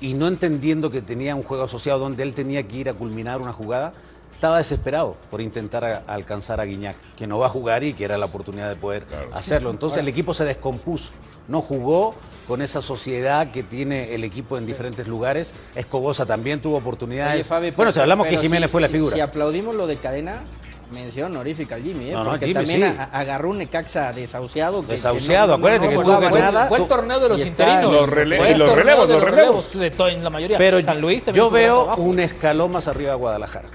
[0.00, 3.40] y no entendiendo que tenía un juego asociado donde él tenía que ir a culminar
[3.40, 3.92] una jugada,
[4.34, 8.18] estaba desesperado por intentar alcanzar a Guiñac, que no va a jugar y que era
[8.18, 9.70] la oportunidad de poder hacerlo.
[9.70, 11.12] Entonces el equipo se descompuso,
[11.48, 12.14] no jugó
[12.46, 15.52] con esa sociedad que tiene el equipo en diferentes lugares.
[15.74, 17.48] Escobosa también tuvo oportunidades.
[17.76, 19.14] bueno, si hablamos que Jiménez fue la figura.
[19.14, 20.44] Si aplaudimos lo de cadena,
[20.92, 22.16] mención honorífica al Jimmy, ¿eh?
[22.24, 24.82] porque también agarró un Necaxa desahuciado.
[24.82, 26.66] desahuciado, acuérdate que tuvo nada.
[26.66, 27.92] Fue el torneo de los interinos.
[27.92, 29.78] Los, relevos, los relevos, los relevos.
[29.78, 30.58] De en la mayoría.
[30.58, 33.68] Pero San Luis yo veo un escalón más arriba de Guadalajara.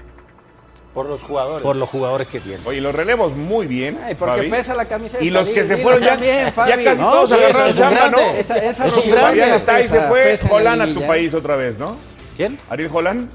[0.94, 1.62] Por los jugadores.
[1.62, 2.60] Por los jugadores que tienen.
[2.66, 3.98] Oye, los relevos muy bien.
[4.02, 5.22] Ay, porque pesa la camiseta.
[5.22, 8.18] Y los que se fueron ya, ya casi todos agarraron chamba, ¿no?
[8.18, 9.54] Esa, esa es un grande.
[9.54, 11.96] está ahí se fue Holland a tu país otra vez, ¿no?
[12.36, 12.58] ¿Quién?
[12.68, 13.28] Ariel Holland.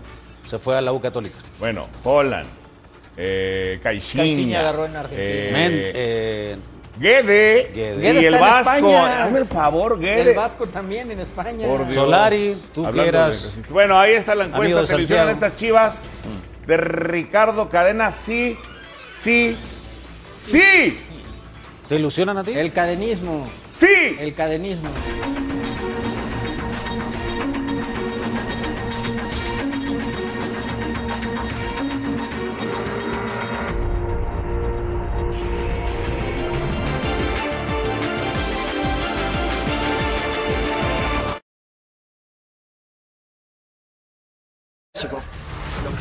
[0.45, 1.37] Se fue a la U Católica.
[1.59, 2.47] Bueno, Holland.
[3.17, 4.59] Eh, Caixinha.
[4.59, 5.23] agarró en Argentina.
[5.23, 6.57] Eh, Men, eh,
[6.99, 8.97] Guede, Guede y el Vasco.
[8.97, 10.29] Hazme el favor, Guede.
[10.31, 11.65] El Vasco también en España.
[11.67, 11.89] Por.
[11.91, 13.55] Solari, tú Hablando quieras.
[13.55, 14.81] de- Bueno, ahí está la encuesta.
[14.81, 15.29] de ¿Te ilusionan Santiago.
[15.31, 16.21] estas chivas
[16.67, 18.11] de Ricardo Cadena?
[18.11, 18.57] Sí,
[19.19, 19.55] sí,
[20.35, 20.97] sí,
[21.87, 22.51] ¿Te ilusionan a ti?
[22.53, 23.45] El cadenismo.
[23.79, 24.15] sí.
[24.19, 24.89] El cadenismo.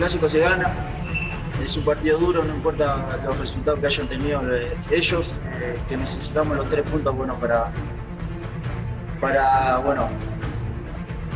[0.04, 0.70] Los clásicos se ganan,
[1.64, 5.96] es un partido duro, no importa los resultados que hayan tenido eh, ellos, eh, que
[5.96, 7.70] necesitamos los tres puntos bueno para,
[9.18, 10.10] para bueno,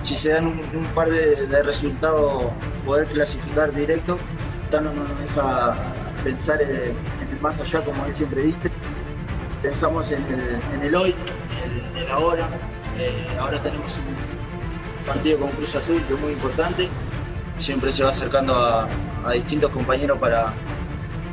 [0.02, 2.52] si se dan un, par de, resultados
[2.84, 4.18] poder clasificar directo,
[4.70, 5.74] Tano no nos deja
[6.22, 8.70] pensar en, el más allá como él siempre dice,
[9.62, 10.22] pensamos en
[10.82, 11.14] el, hoy,
[11.64, 12.50] en el, ahora,
[12.98, 16.90] Eh, ahora tenemos un partido con Cruz Azul que es muy importante,
[17.58, 18.88] siempre se va acercando a,
[19.34, 20.54] distintos compañeros para,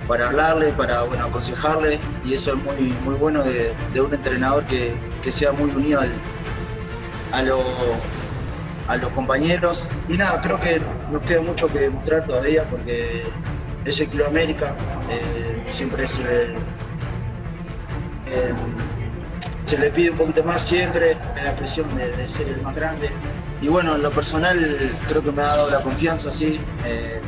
[0.07, 4.93] para hablarle, para bueno, aconsejarle, y eso es muy, muy bueno de, un entrenador que,
[5.23, 6.01] que sea muy unido
[7.31, 7.63] a, lo-
[8.88, 9.89] a los compañeros.
[10.09, 13.23] Y nada, creo que nos queda mucho que demostrar todavía porque
[13.85, 14.75] es el Club América,
[15.09, 16.53] eh, siempre es eh,
[18.27, 18.53] eh,
[19.63, 23.09] se le pide un poquito más siempre, la presión de ser el más grande.
[23.65, 26.60] Y bueno, en lo personal creo que me ha dado la confianza, sí.
[26.86, 27.19] Eh,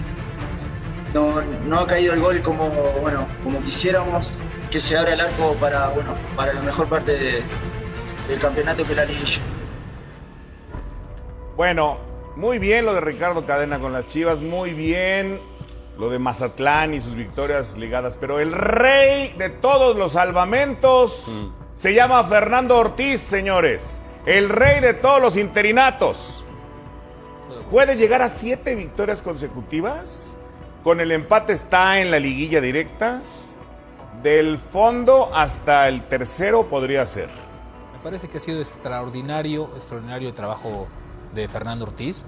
[1.12, 2.70] no, no ha caído el gol como,
[3.02, 4.34] bueno, como quisiéramos,
[4.70, 7.42] que se abra el arco para, bueno, para la mejor parte de-
[8.28, 9.40] del campeonato que la liguilla.
[11.56, 11.98] Bueno,
[12.36, 15.40] muy bien lo de Ricardo Cadena con las Chivas, muy bien
[15.98, 21.32] lo de Mazatlán y sus victorias ligadas, pero el rey de todos los salvamentos
[21.74, 24.02] se llama Fernando Ortiz, señores.
[24.28, 26.44] El rey de todos los interinatos.
[27.72, 30.36] ¿Puede llegar a siete victorias consecutivas?
[30.84, 33.22] Con el empate está en la liguilla directa.
[34.22, 37.30] Del fondo hasta el tercero podría ser.
[37.94, 40.88] Me parece que ha sido extraordinario, extraordinario el trabajo
[41.34, 42.28] de Fernando Ortiz.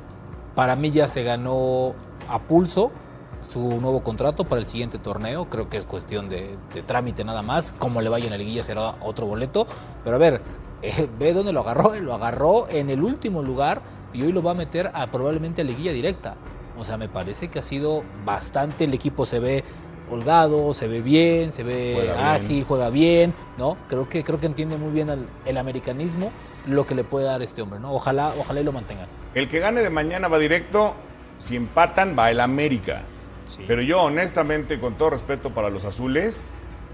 [0.56, 1.96] Para mí ya se ganó
[2.30, 2.94] a pulso
[3.42, 5.50] su nuevo contrato para el siguiente torneo.
[5.50, 7.74] Creo que es cuestión de, trámite nada más.
[7.74, 9.68] Como le vaya en la liguilla será otro boleto.
[10.06, 10.42] Pero a ver,
[10.82, 11.96] eh, ve dónde lo agarró.
[11.96, 13.82] Lo agarró en el último lugar
[14.14, 16.36] y hoy lo va a meter a probablemente a liguilla directa.
[16.78, 18.86] O sea, me parece que ha sido bastante.
[18.86, 19.64] El equipo se ve
[20.10, 22.66] holgado, se ve bien, se ve Juega ágil, bien.
[22.66, 23.78] juega bien, ¿no?
[23.88, 26.32] Creo que creo que entiende muy bien el, el americanismo,
[26.68, 27.94] lo que le puede dar este hombre, ¿no?
[27.94, 29.08] Ojalá, ojalá y lo mantengan.
[29.36, 30.96] El que gane de mañana va directo.
[31.38, 33.04] Si empatan, va el América.
[33.46, 33.64] Sí.
[33.68, 36.50] Pero yo, honestamente, con todo respeto para los azules,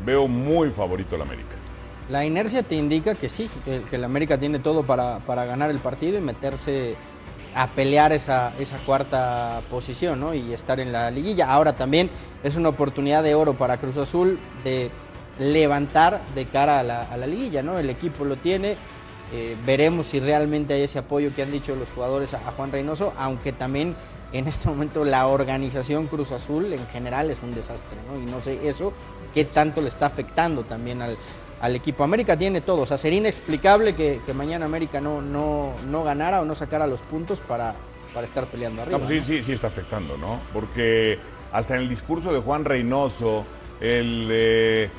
[0.05, 1.55] veo muy favorito el América.
[2.09, 5.71] La inercia te indica que sí, que, que el América tiene todo para, para ganar
[5.71, 6.95] el partido y meterse
[7.55, 10.33] a pelear esa, esa cuarta posición ¿no?
[10.33, 11.49] y estar en la liguilla.
[11.51, 12.09] Ahora también
[12.43, 14.91] es una oportunidad de oro para Cruz Azul de
[15.39, 17.63] levantar de cara a la, a la liguilla.
[17.63, 17.79] ¿no?
[17.79, 18.77] El equipo lo tiene.
[19.33, 22.71] eh, veremos si realmente hay ese apoyo que han dicho los jugadores a, a Juan
[22.71, 23.95] Reynoso, aunque también
[24.33, 28.19] en este momento la organización Cruz Azul en general es un desastre, ¿no?
[28.21, 28.93] Y no sé eso
[29.33, 31.15] qué tanto le está afectando también al,
[31.65, 32.03] al equipo.
[32.03, 36.41] América tiene todo, o sea, sería inexplicable que, que mañana América no, no, no ganara
[36.41, 37.75] o no sacara los puntos para,
[38.13, 38.99] para estar peleando arriba.
[38.99, 39.39] No, pues sí, ¿no?
[39.39, 40.39] sí, sí está afectando, ¿no?
[40.53, 41.19] Porque
[41.51, 43.43] hasta en el discurso de Juan Reynoso,
[43.81, 44.89] el de,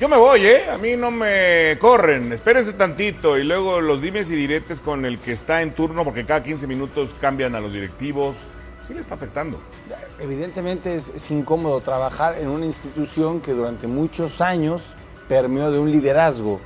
[0.00, 0.70] yo me voy, ¿eh?
[0.70, 3.38] A mí no me corren, espérense tantito.
[3.38, 6.66] Y luego los dimes y diretes con el que está en turno, porque cada 15
[6.66, 8.36] minutos cambian a los directivos.
[8.86, 9.60] Sí le está afectando.
[10.18, 14.82] Evidentemente es, es incómodo trabajar en una institución que durante muchos años
[15.30, 16.58] permeó de un liderazgo.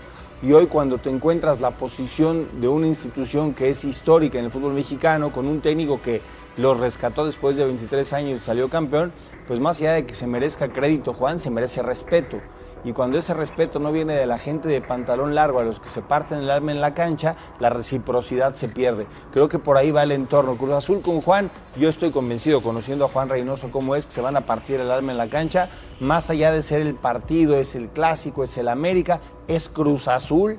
[0.42, 4.50] Y hoy cuando te encuentras la posición de una institución que es histórica en el
[4.50, 6.22] fútbol mexicano, con un técnico que
[6.57, 9.12] los rescató después de 23 años y salió campeón,
[9.46, 12.38] pues más allá de que se merezca crédito Juan, se merece respeto.
[12.85, 15.88] Y cuando ese respeto no viene de la gente de pantalón largo, a los que
[15.88, 19.07] se parten el alma en la cancha, la reciprocidad se pierde.
[19.33, 20.57] Creo que por ahí va el entorno.
[20.57, 24.20] Cruz Azul con Juan, yo estoy convencido, conociendo a Juan Reynoso cómo es, que se
[24.20, 25.70] van a partir el alma en la cancha.
[25.99, 30.59] Más allá de ser el partido, es el clásico, es el América, es Cruz Azul.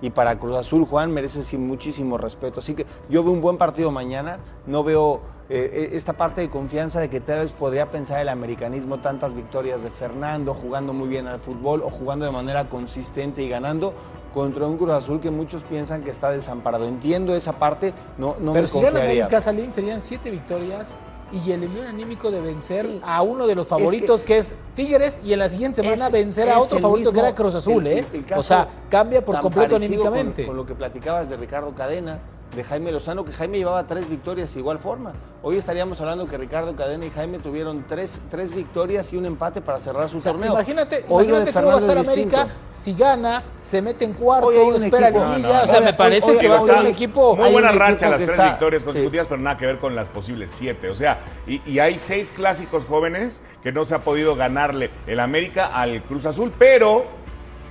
[0.00, 2.60] Y para Cruz Azul, Juan, merece sí, muchísimo respeto.
[2.60, 4.38] Así que yo veo un buen partido mañana.
[4.66, 8.98] No veo eh, esta parte de confianza de que tal vez podría pensar el americanismo,
[8.98, 13.48] tantas victorias de Fernando, jugando muy bien al fútbol o jugando de manera consistente y
[13.48, 13.92] ganando
[14.32, 16.88] contra un Cruz Azul que muchos piensan que está desamparado.
[16.88, 19.24] Entiendo esa parte, no, no Pero me si gana confiaría.
[19.24, 20.96] América Salín serían siete victorias
[21.32, 23.00] y el envío anímico de vencer Sí.
[23.04, 26.48] a uno de los favoritos que, es Tigres y en la siguiente semana Es- vencer
[26.48, 28.06] a otro favorito que era Cruz Azul, el- ¿eh?
[28.12, 30.46] el- el caso o sea, cambia por completo parecido con- anímicamente.
[30.46, 32.18] Con, lo que platicabas de Ricardo Cadena,
[32.54, 35.12] de Jaime Lozano, que Jaime llevaba tres victorias de igual forma.
[35.42, 39.60] Hoy estaríamos hablando que Ricardo Cadena y Jaime tuvieron tres, tres victorias y un empate
[39.60, 40.52] para cerrar su O sea, torneo.
[40.52, 44.76] imagínate, Hoy imagínate cómo va a estar América si gana, se mete en cuarto, un
[44.82, 45.86] espera equipo- liguilla, No, no, o sea, no.
[45.86, 48.50] me parece Hoy- que va a ser un equipo Muy buena racha las tres está-
[48.50, 48.86] victorias sí.
[48.86, 50.88] consecutivas, pero nada que ver con las posibles siete.
[50.90, 55.20] O sea, y, y hay seis clásicos jóvenes que no se ha podido ganarle el
[55.20, 57.04] América al Cruz Azul, pero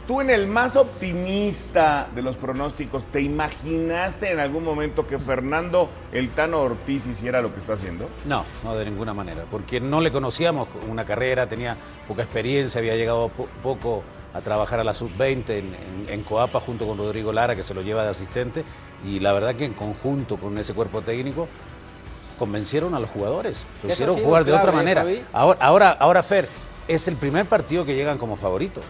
[0.07, 5.89] tú en el más optimista de los pronósticos, ¿te imaginaste en algún momento que Fernando
[6.11, 8.09] el Tano Ortiz hiciera lo que está haciendo?
[8.25, 12.95] No, no de ninguna manera, porque no le conocíamos una carrera, tenía poca experiencia, había
[12.95, 17.31] llegado po- poco a trabajar a la sub-20 en, en- en Coapa junto con Rodrigo
[17.31, 18.63] Lara, que se lo lleva de asistente,
[19.05, 21.47] y la verdad que en conjunto con ese cuerpo técnico
[22.39, 25.05] convencieron a los jugadores, lo hicieron jugar de otra ¿eh, manera.
[25.31, 26.47] Ahora, ahora, ahora, Fer,
[26.87, 28.83] es el primer partido que llegan como favoritos.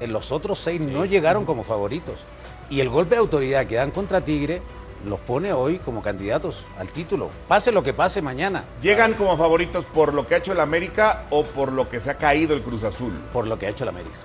[0.00, 2.20] En los otros seis no llegaron como favoritos.
[2.68, 4.60] Y el golpe de autoridad que dan contra Tigre
[5.06, 7.30] los pone hoy como candidatos al título.
[7.48, 8.64] Pase lo que pase mañana.
[8.82, 12.10] ¿Llegan como favoritos por lo que ha hecho el América o por lo que se
[12.10, 13.12] ha caído el Cruz Azul?
[13.32, 14.16] por lo que ha hecho el América.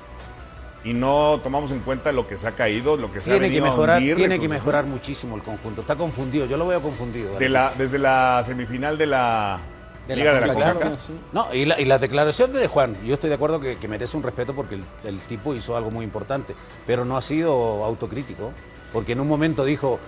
[0.83, 3.49] Y no tomamos en cuenta lo que se ha caído, lo que se ha Tiene
[3.49, 5.81] que venido a mejorar, hundir tiene que mejorar muchísimo el conjunto.
[5.81, 7.37] Está confundido, yo lo veo confundido.
[7.37, 9.59] De la, desde la semifinal de la
[10.07, 11.05] De Liga de la CONCACAF, CONCACAF.
[11.07, 11.13] sí.
[11.31, 14.17] No, y la, y la declaración de Juan, yo estoy de acuerdo que, que merece
[14.17, 16.55] un respeto porque el, el tipo hizo algo muy importante,
[16.87, 18.51] pero no ha sido autocrítico,
[18.91, 19.99] porque en un momento dijo,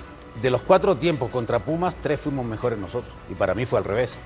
[0.42, 3.86] de los cuatro tiempos contra Pumas, tres fuimos mejores nosotros, y para mí fue al
[3.86, 4.18] revés.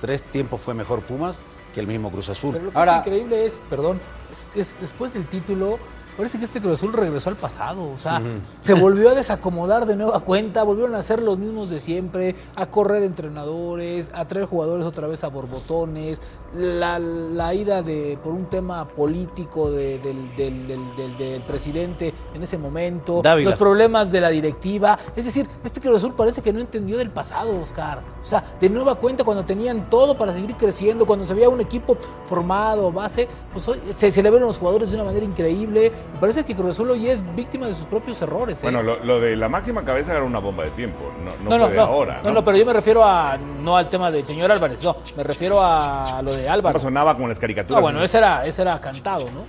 [0.00, 1.38] Tres tiempos fue mejor Pumas
[1.72, 2.52] que el mismo Cruz Azul.
[2.52, 4.00] Pero lo que Ahora- es increíble es, perdón,
[4.30, 5.78] es, es- después del título,
[6.16, 7.90] parece que este Cruz Azul regresó al pasado.
[7.90, 8.22] O sea,
[8.60, 12.66] se volvió a desacomodar de nueva cuenta, volvieron a ser los mismos de siempre, a
[12.66, 16.20] correr entrenadores, a traer jugadores otra vez a borbotones,
[16.56, 22.12] la, la ida de por un tema político de- del, del- del- del- del presidente
[22.34, 23.50] en ese momento, Dávila.
[23.50, 24.98] los problemas de la directiva.
[25.16, 28.00] Es decir, este Cruz Azul parece que no entendió del pasado, Oscar.
[28.22, 31.60] O sea, de nueva cuenta, cuando tenían todo para seguir creciendo, cuando se veía un
[31.60, 35.92] equipo formado, base, pues hoy se, se le ven los jugadores de una manera increíble.
[36.14, 38.58] Me parece que Cruz Azul hoy es víctima de sus propios errores.
[38.58, 38.62] ¿eh?
[38.62, 41.68] Bueno, lo, lo de la máxima cabeza era una bomba de tiempo, no, no, no,
[41.68, 42.20] de no, ahora.
[42.22, 45.22] no, no, pero yo me refiero a no al tema del señor Álvarez, no, me
[45.22, 46.78] refiero a lo de Álvaro.
[46.78, 47.78] sonaba con las caricaturas.
[47.78, 49.44] Ah, bueno, ese era, ese era cantado, ¿no?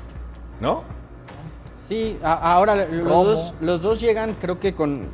[0.60, 0.84] ¿No?
[1.78, 5.08] Sí, a- ahora los dos, los dos llegan creo que con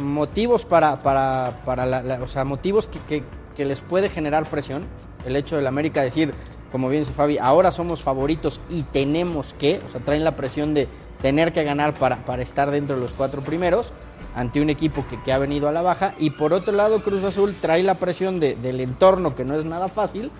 [0.00, 4.44] motivos para, para, para la, la- o sea, motivos que, que- que les puede generar
[4.48, 4.84] presión.
[5.26, 6.34] El hecho del América decir,
[6.72, 10.74] como bien dice Fabi, ahora somos favoritos y tenemos que, o sea, traen la presión
[10.74, 10.88] de
[11.20, 13.92] tener que ganar para, para estar dentro de los cuatro primeros
[14.34, 16.14] ante un equipo que, que ha venido a la baja.
[16.18, 19.64] Y por otro lado, Cruz Azul trae la presión de- del entorno, que no es
[19.66, 20.32] nada fácil,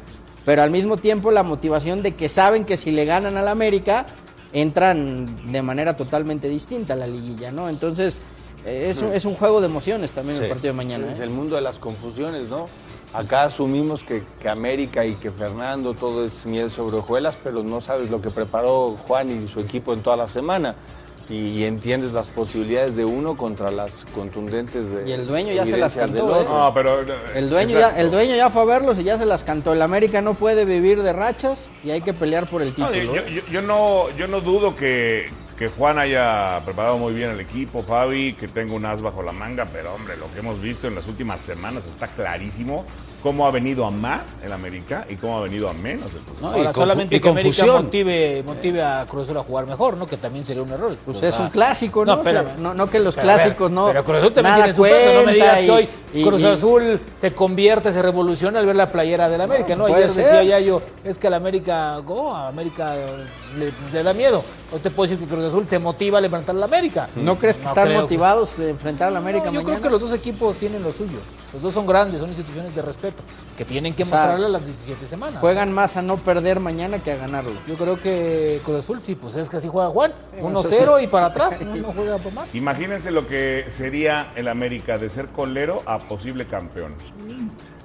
[0.44, 4.06] pero al mismo tiempo la motivación de que saben que si le ganan al América,
[4.52, 7.68] entran de manera totalmente distinta a la liguilla, ¿no?
[7.68, 8.16] Entonces,
[8.64, 11.10] eh, es, un, es un juego de emociones también el partido de mañana.
[11.10, 11.24] Es ¿eh?
[11.24, 12.66] el mundo de las confusiones, ¿no?
[13.12, 17.80] Acá asumimos que, que América y que Fernando todo es miel sobre hojuelas, pero no
[17.80, 20.74] sabes lo que preparó Juan y su equipo en toda la semana.
[21.28, 25.76] Y, entiendes las posibilidades de uno contra las contundentes de Y el dueño ya se
[25.78, 26.44] las cantó, ¿eh?
[26.46, 27.00] No, pero.
[27.34, 29.72] El dueño, ya, el dueño ya fue a verlos y ya se las cantó.
[29.72, 33.14] El América no puede vivir de rachas y hay que pelear por el No, título.
[33.14, 33.32] yo, ¿eh?
[33.34, 37.82] yo- yo no, yo no dudo que, que Juan haya preparado muy bien el equipo,
[37.82, 40.94] Fabi, que tenga un as bajo la manga, pero hombre, lo que hemos visto en
[40.96, 42.84] las últimas semanas está clarísimo
[43.22, 46.38] cómo ha venido a más el América y cómo ha venido a menos el Cruz
[46.38, 46.50] Azul.
[46.50, 47.84] No, y Ahora solamente y que América confusión.
[47.84, 50.06] motive, motive a Cruz Azul a jugar mejor, ¿no?
[50.06, 50.96] Que también sería un error.
[51.04, 52.16] Pues O es un clásico, ¿no?
[52.16, 53.86] No, O sea, no, no que los Pero, a ver, clásicos no.
[53.86, 55.14] Pero Cruz Azul también nada tiene su peso.
[55.20, 58.76] No me digas que hoy y- Cruz y- Azul se convierte, se revoluciona al ver
[58.76, 59.84] la playera del América, ¿no?
[59.86, 60.46] puede Ayer decía ser.
[60.46, 62.94] ya yo, es que al América, oh, a América
[63.58, 64.42] le, le da miedo.
[64.72, 67.08] Hoy te puedo decir que Cruz Azul se motiva a levantar al América.
[67.16, 68.00] ¿No crees que No están creo.
[68.02, 69.78] motivados de enfrentar al América No, yo mañana?
[69.80, 71.18] creo que los dos equipos tienen lo suyo.
[71.52, 73.22] Los dos son grandes, son instituciones de respeto,
[73.58, 75.38] que tienen que O sea, mostrarle a las 17 semanas.
[75.42, 77.52] Juegan más a no perder mañana que a ganarlo.
[77.68, 80.14] Yo creo que Cruz Azul sí, pues es que así juega Juan.
[80.34, 82.54] eso 1-0 y para atrás, no, no juega por más.
[82.54, 86.94] Imagínense lo que sería el América de ser colero a posible campeón.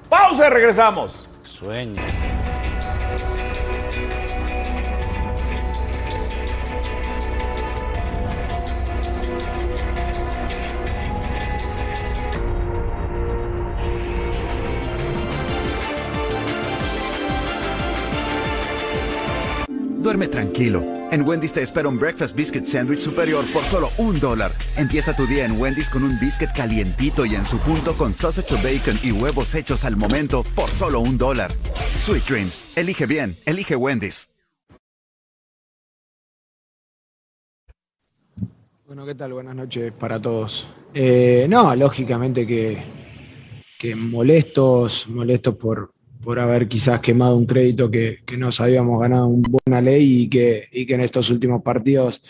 [0.10, 1.28] Pausa y regresamos.
[1.44, 2.02] Sueño.
[20.08, 20.97] Duerme tranquilo.
[21.18, 24.52] En Wendy's te espera un Breakfast Biscuit Sandwich superior por solo un dólar.
[24.76, 28.54] Empieza tu día en Wendy's con un biscuit calientito y en su punto con sausage
[28.54, 31.52] o bacon y huevos hechos al momento por solo un dólar.
[31.98, 32.78] Sweet Dreams.
[32.78, 33.36] Elige bien.
[33.48, 34.30] Elige Wendy's.
[38.86, 39.34] Bueno, ¿qué tal?
[39.34, 40.68] Buenas noches para todos.
[40.94, 42.78] Eh, no, lógicamente que,
[43.80, 49.34] que molestos, molestos por, por haber quizás quemado un crédito que, que nos habíamos ganado
[49.34, 52.22] en buena ley y que, y que en estos últimos partidos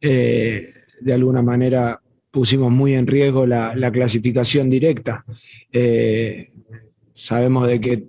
[0.00, 0.66] eh,
[1.00, 5.24] de alguna manera pusimos muy en riesgo la, la clasificación directa.
[5.72, 6.48] Eh,
[7.14, 8.08] sabemos de que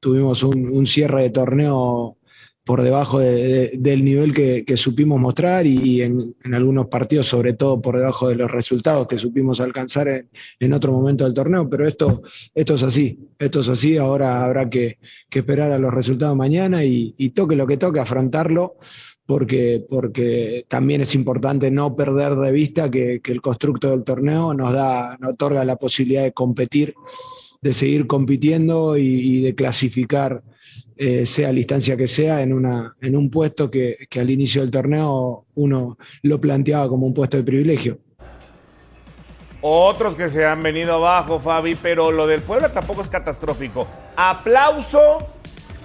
[0.00, 2.15] tuvimos un, un cierre de torneo
[2.66, 7.80] por debajo de- de- del nivel que, supimos mostrar y, en, algunos partidos, sobre todo
[7.80, 10.26] por debajo de los resultados que supimos alcanzar
[10.58, 12.22] en, otro momento del torneo, pero esto,
[12.54, 14.98] esto es así, esto es así, ahora habrá que,
[15.30, 18.76] esperar a los resultados mañana y, y toque lo que toque, afrontarlo,
[19.26, 24.54] porque, porque también es importante no perder de vista que, que el constructo del torneo
[24.54, 26.94] nos, da, nos otorga la posibilidad de competir,
[27.60, 30.42] de seguir compitiendo y, de clasificar
[30.96, 34.62] eh, sea la instancia que sea, en, una, en un puesto que, que al inicio
[34.62, 37.98] del torneo uno lo planteaba como un puesto de privilegio.
[39.60, 43.86] Otros que se han venido abajo, Fabi, pero lo del Puebla tampoco es catastrófico.
[44.14, 45.26] Aplauso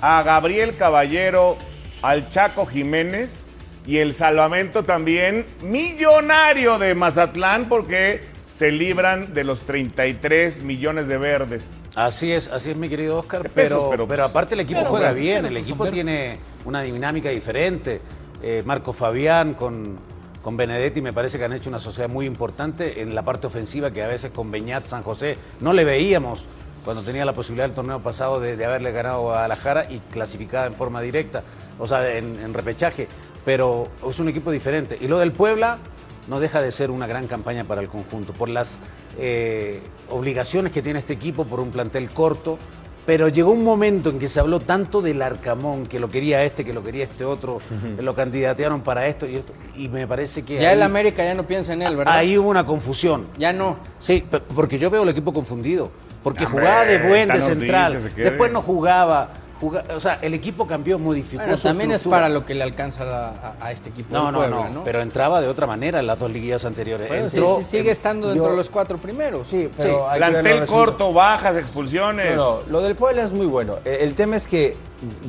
[0.01, 1.57] a Gabriel Caballero,
[2.01, 3.47] al Chaco Jiménez
[3.85, 8.21] y el salvamento también millonario de Mazatlán porque
[8.61, 11.65] se libran de los 33 millones de verdes.
[11.95, 14.91] Así es, así es mi querido Oscar, pesos, pero, pero, pero, aparte el equipo pero,
[14.91, 18.01] juega bien, el equipo tiene una dinámica diferente.
[18.43, 19.97] Eh, Marco Fabián con,
[20.43, 23.89] con Benedetti me parece que han hecho una sociedad muy importante en la parte ofensiva
[23.89, 26.45] que a veces con Beñat San José no le veíamos
[26.85, 30.67] cuando tenía la posibilidad el torneo pasado de, de haberle ganado a Guadalajara y clasificada
[30.67, 31.41] en forma directa,
[31.79, 33.07] o sea, en, en repechaje,
[33.43, 34.99] pero es un equipo diferente.
[35.01, 35.79] Y lo del Puebla
[36.27, 38.77] no deja de ser una gran campaña para el conjunto, por las
[39.19, 39.79] eh,
[40.09, 42.57] obligaciones que tiene este equipo, por un plantel corto,
[43.05, 46.63] pero llegó un momento en que se habló tanto del Arcamón, que lo quería este,
[46.63, 47.59] que lo quería este otro,
[47.99, 51.33] lo candidatearon para esto y esto, y me parece que Ya ahí, el América ya
[51.33, 52.13] no piensa en él, ¿verdad?
[52.13, 53.25] ahí hubo una confusión.
[53.37, 53.77] Ya no.
[53.99, 54.23] Sí,
[54.55, 55.91] porque yo veo el equipo confundido.
[56.23, 58.13] Porque Hombre, jugaba de buen, de central.
[58.15, 59.31] Después no jugaba.
[59.61, 62.63] Juga- o sea, el equipo cambió, modificó Bueno, su también es para lo que le
[62.63, 64.83] alcanza a, a- a este equipo No, no, Puebla, no, ¿no?
[64.83, 67.07] pero entraba de otra manera en las dos liguillas anteriores.
[67.07, 69.47] Bueno, sí, Entró sí, sigue en- estando dentro yo- de los cuatro primeros.
[69.47, 72.35] Sí, pero Plantel corto, bajas, expulsiones.
[72.35, 73.75] No, no, lo del Puebla es muy bueno.
[73.85, 74.75] Eh, El tema es que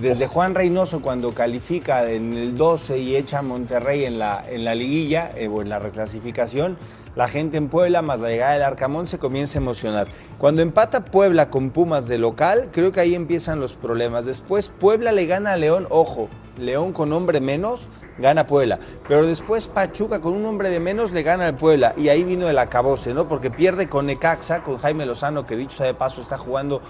[0.01, 4.65] desde Juan Reynoso cuando califica en el 12 y echa a Monterrey en la, en
[4.65, 6.77] la liguilla eh, o en la reclasificación,
[7.15, 10.09] la gente en Puebla, más la llegada del Arcamón, se comienza a emocionar.
[10.39, 14.25] Cuando empata Puebla con Pumas de local, creo que ahí empiezan los problemas.
[14.25, 17.87] Después Puebla le gana a León, ojo, León con hombre menos,
[18.19, 18.79] gana Puebla.
[19.09, 21.95] Pero después Pachuca con un hombre de menos le gana al Puebla.
[21.97, 23.29] Y ahí vino el acabose, ¿no?
[23.29, 26.81] Porque pierde con Necaxa, con Jaime Lozano, que dicho sea de paso está jugando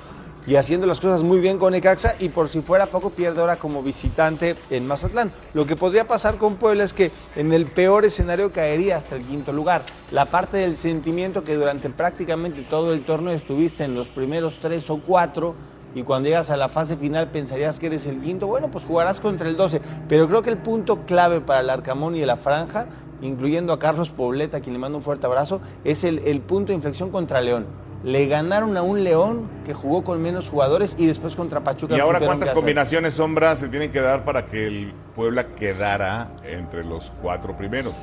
[0.47, 3.57] y haciendo las cosas muy bien con Necaxa y por si fuera poco pierde ahora
[3.57, 5.32] como visitante en Mazatlán.
[5.55, 9.24] Lo que podría pasar con Puebla es que en el peor escenario caería hasta el
[9.24, 9.82] quinto lugar.
[10.11, 14.88] La parte del sentimiento que durante prácticamente todo el torneo estuviste en los primeros tres
[14.90, 15.55] o cuatro
[15.95, 19.20] y cuando llegas a la fase final pensarías que eres el quinto, bueno, pues jugarás
[19.20, 19.80] contra el 12.
[20.09, 22.86] Pero creo que el punto clave para el Arcamón y la franja,
[23.20, 26.68] incluyendo a Carlos Pobleta, a quien le mando un fuerte abrazo, es el, el punto
[26.68, 27.66] de inflexión contra León.
[28.05, 31.96] Le ganaron a un León que jugó con menos jugadores y después contra Pachuca.
[31.96, 36.82] ¿Y ahora cuántas combinaciones sombras se tienen que dar para que el Puebla quedara entre
[36.84, 37.94] los cuatro primeros?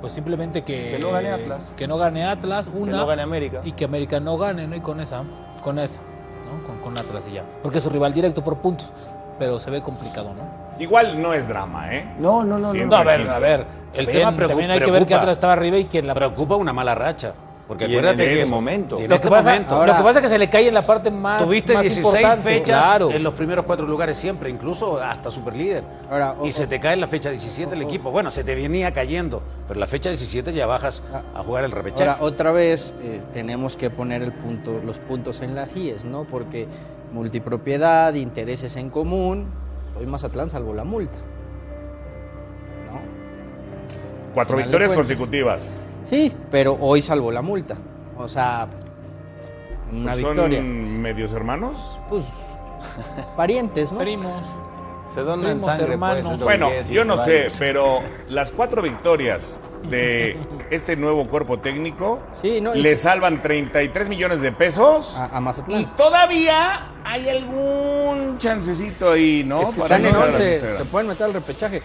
[0.00, 1.72] Pues simplemente que, Que no gane Atlas.
[1.76, 2.96] Que no gane Atlas, una.
[2.96, 3.60] no gane América.
[3.62, 4.74] Y que América no gane, ¿no?
[4.74, 5.22] Y con esa,
[5.62, 6.00] con esa,
[6.46, 6.66] ¿no?
[6.66, 7.44] Con, con Atlas y ya.
[7.62, 8.90] Porque es su rival directo por puntos.
[9.38, 10.42] Pero se ve complicado, ¿no?
[10.78, 12.14] Igual no es drama, ¿eh?
[12.18, 12.72] No, no, no.
[12.72, 13.66] Siento No, a ver, a ver.
[13.92, 15.14] El tema preocupa- también hay que ver que.
[15.14, 16.14] Atlas estaba arriba y que la.
[16.14, 17.34] Preocupa una mala racha.
[17.70, 18.96] Porque Y acuérdate en que ese momento.
[18.96, 19.86] Sí, en lo, este que pasa, momento.
[19.86, 21.40] lo que pasa es que se le cae en la parte más.
[21.40, 23.12] Tuviste más 16 importante, fechas Claro.
[23.12, 25.84] en los primeros cuatro lugares siempre, incluso hasta superlíder.
[26.10, 28.10] Ahora, y se te cae en la fecha 17 el equipo.
[28.10, 32.10] Bueno, se te venía cayendo, pero la fecha 17 ya bajas a jugar el repechaje.
[32.10, 36.24] Ahora, otra vez eh, tenemos que poner el punto, los puntos en las IES, ¿no?
[36.24, 36.66] Porque
[37.12, 39.46] multipropiedad, intereses en común,
[39.96, 41.20] hoy Mazatlán salvó la multa.
[42.90, 43.00] ¿No?
[44.34, 45.08] Cuatro victorias cuentas.
[45.16, 45.82] consecutivas.
[46.10, 47.76] Sí, pero hoy salvó la multa.
[48.16, 48.66] O sea,
[49.92, 50.60] una ¿Son victoria.
[50.60, 52.00] medios hermanos?
[52.08, 52.24] Pues
[53.36, 53.98] parientes, ¿no?
[54.00, 54.44] Primos.
[55.14, 56.24] Se donan Primos, sangre, hermanos.
[56.26, 60.36] pues, que Bueno, yo no sé, pero las cuatro victorias de
[60.70, 65.36] este nuevo cuerpo técnico Sí, no, y le se- salvan 33 millones de pesos A,
[65.36, 65.80] a Mazatlán.
[65.80, 69.62] y todavía hay algún chancecito ahí, ¿no?
[69.62, 70.78] Es que Para están en no dar la 11, pistera.
[70.78, 71.82] se pueden meter al repechaje.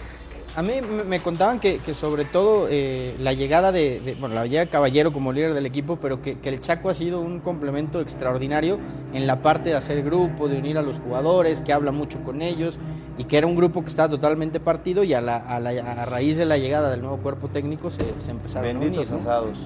[0.56, 4.46] A mí me contaban que, que sobre todo eh, la llegada de, de- bueno, la
[4.46, 7.40] llegada de Caballero como líder del equipo, pero que, que el Chaco ha sido un
[7.40, 8.78] complemento extraordinario
[9.12, 12.40] en la parte de hacer grupo, de unir a los jugadores, que habla mucho con
[12.40, 12.78] ellos
[13.18, 16.06] y que era un grupo que estaba totalmente partido y a, la- a la- a
[16.06, 19.24] raíz de la llegada del nuevo cuerpo técnico se, se empezaron Benditos a unir.
[19.26, 19.30] ¿no?
[19.30, 19.58] asados.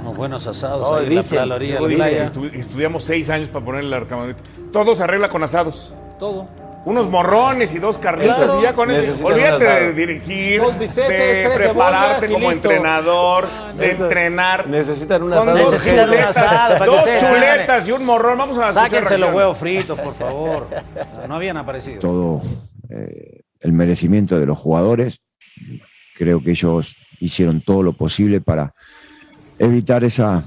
[0.00, 1.48] Unos buenos asados Oh, ahí la, dicen,
[1.96, 2.26] playa.
[2.32, 4.42] estu- estudiamos seis años para ponerle la arcamoneta.
[4.72, 5.92] Todo se arregla con asados.
[6.20, 6.46] Todo.
[6.84, 8.60] Unos morrones y dos carnitas Claro.
[8.60, 9.26] y ya con eso.
[9.26, 12.70] Olvídate de dirigir, bisteces, de prepararte como listo.
[12.70, 13.80] entrenador, Ah, no.
[13.80, 14.68] de entrenar.
[14.68, 15.58] Necesitan un Con asado.
[15.58, 18.36] dos Necesitan un chuletas, asado para que dos chuletas y un morrón.
[18.38, 20.68] Vamos a Sáquense los huevos fritos, por favor.
[21.28, 22.00] No habían aparecido.
[22.00, 22.42] todo
[22.90, 25.20] eh, el merecimiento de los jugadores.
[26.18, 28.74] Creo que ellos hicieron todo lo posible para
[29.58, 30.44] evitar esa,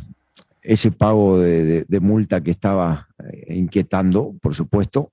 [0.62, 5.12] ese pago de, de- de multa que estaba eh, inquietando, por supuesto,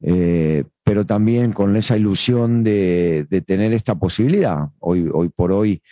[0.00, 4.68] eh, pero también con esa ilusión de, de tener esta posibilidad.
[4.78, 5.82] Hoy, hoy por hoy,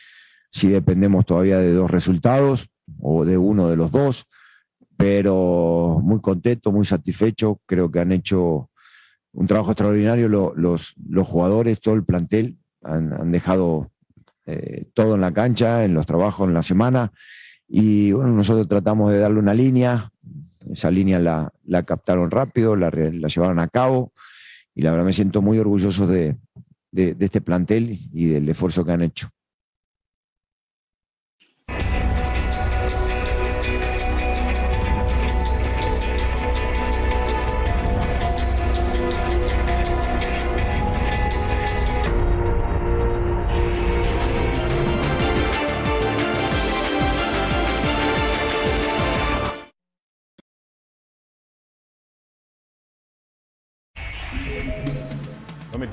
[0.50, 2.68] si dependemos todavía de dos resultados
[3.00, 4.26] o de uno de los dos,
[4.96, 8.70] pero muy contento, muy satisfecho, creo que han hecho
[9.32, 13.90] un trabajo extraordinario lo- los, los jugadores, todo el plantel, han, han dejado
[14.46, 17.12] eh, todo en la cancha, en los trabajos, en la semana,
[17.68, 20.10] y bueno, nosotros tratamos de darle una línea,
[20.72, 24.12] esa línea la, captaron rápido, la, la llevaron a cabo,
[24.74, 26.36] y la verdad me siento muy orgulloso de
[26.92, 29.30] este plantel y del esfuerzo que han hecho.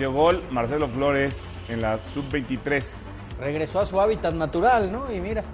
[0.04, 3.40] Metió gol Marcelo Flores en la sub-23.
[3.40, 5.10] Regresó a su hábitat natural, ¿no?
[5.10, 5.46] Y mira.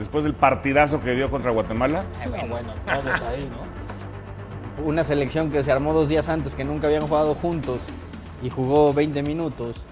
[0.00, 2.04] Después del partidazo que dio contra Guatemala.
[2.48, 4.84] Bueno, todos ahí, ¿no?
[4.84, 7.78] Una selección que se armó dos días antes, que nunca habían jugado juntos
[8.42, 9.84] y jugó 20 minutos.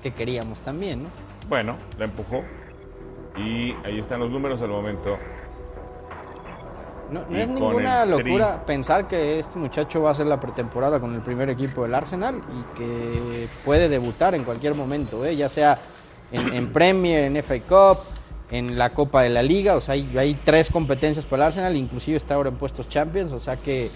[0.00, 1.08] Que queríamos también, ¿no?
[1.48, 2.42] Bueno, la empujó.
[3.36, 5.16] Y ahí están los números al momento.
[7.10, 8.10] No, no es ninguna Tri.
[8.10, 11.94] locura pensar que este muchacho va a hacer la pretemporada con el primer equipo del
[11.94, 15.36] Arsenal y que puede debutar en cualquier momento, ¿eh?
[15.36, 15.78] ya sea
[16.32, 17.98] en, en Premier, en FA Cup,
[18.50, 21.76] en la Copa de la Liga, o sea, hay, hay tres competencias para el Arsenal,
[21.76, 23.90] inclusive está ahora en puestos Champions, o sea que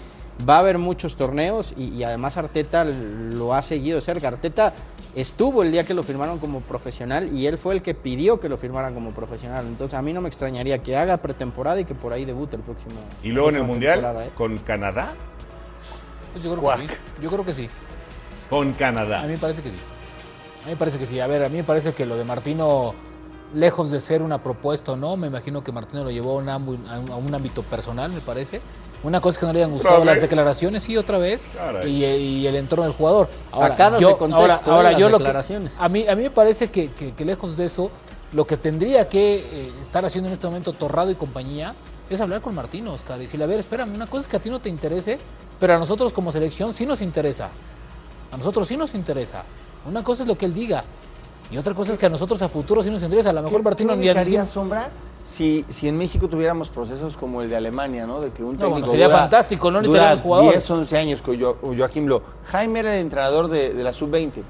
[0.47, 4.29] va a haber muchos torneos y, y además Arteta lo ha seguido de cerca.
[4.29, 4.73] Arteta
[5.15, 8.49] estuvo el día que lo firmaron como profesional y él fue el que pidió que
[8.49, 9.65] lo firmaran como profesional.
[9.65, 12.61] Entonces a mí no me extrañaría que haga pretemporada y que por ahí debute el
[12.61, 12.95] próximo.
[13.23, 14.29] Y luego en el Mundial ¿eh?
[14.35, 15.13] con Canadá.
[16.33, 16.93] Pues yo creo que sí.
[17.21, 17.69] Yo creo que sí.
[18.49, 19.21] Con A Canadá.
[19.23, 19.77] mí me parece que sí.
[20.63, 21.19] A mí me parece que sí.
[21.19, 22.93] A ver, a mí me parece que lo de Martino,
[23.53, 26.49] lejos de ser una propuesta o no, me imagino que Martino lo llevó a un,
[26.49, 28.61] a un- ámbito personal, me parece.
[29.01, 31.45] Una cosa es que no le hayan gustado ¿Otra las declaraciones, sí, otra vez.
[31.85, 33.29] Y, y el entorno del jugador.
[33.53, 34.91] Sacadas de contexto, ahora, ¿eh?
[34.91, 35.73] las yo lo que- declaraciones.
[35.79, 37.89] a, mí, a mí me parece que, que- que lejos de eso,
[38.33, 41.73] lo que tendría que eh, estar haciendo en este momento Torrado y compañía
[42.09, 43.17] es hablar con Martino, Oscar.
[43.17, 45.17] Y decirle, a ver, espérame, una cosa es que a ti no te interese,
[45.59, 47.49] pero a nosotros como selección sí nos interesa.
[48.31, 49.43] A nosotros sí nos interesa.
[49.87, 50.83] Una cosa es lo que él diga.
[51.51, 53.31] Y otra cosa es que a nosotros a futuro sí nos interesa.
[53.31, 54.89] A lo mejor Martino ni haría ni- sombra
[55.23, 58.19] si, si en México tuviéramos procesos como el de Alemania, ¿no?
[58.21, 60.53] De que un No, técnico bueno, sería dura- fantástico, no dura necesitaríamos jugadores.
[60.53, 62.21] 10, 11 años con Jo- Joaquín Lo.
[62.45, 64.41] Jaime era el entrenador de, de la sub-20.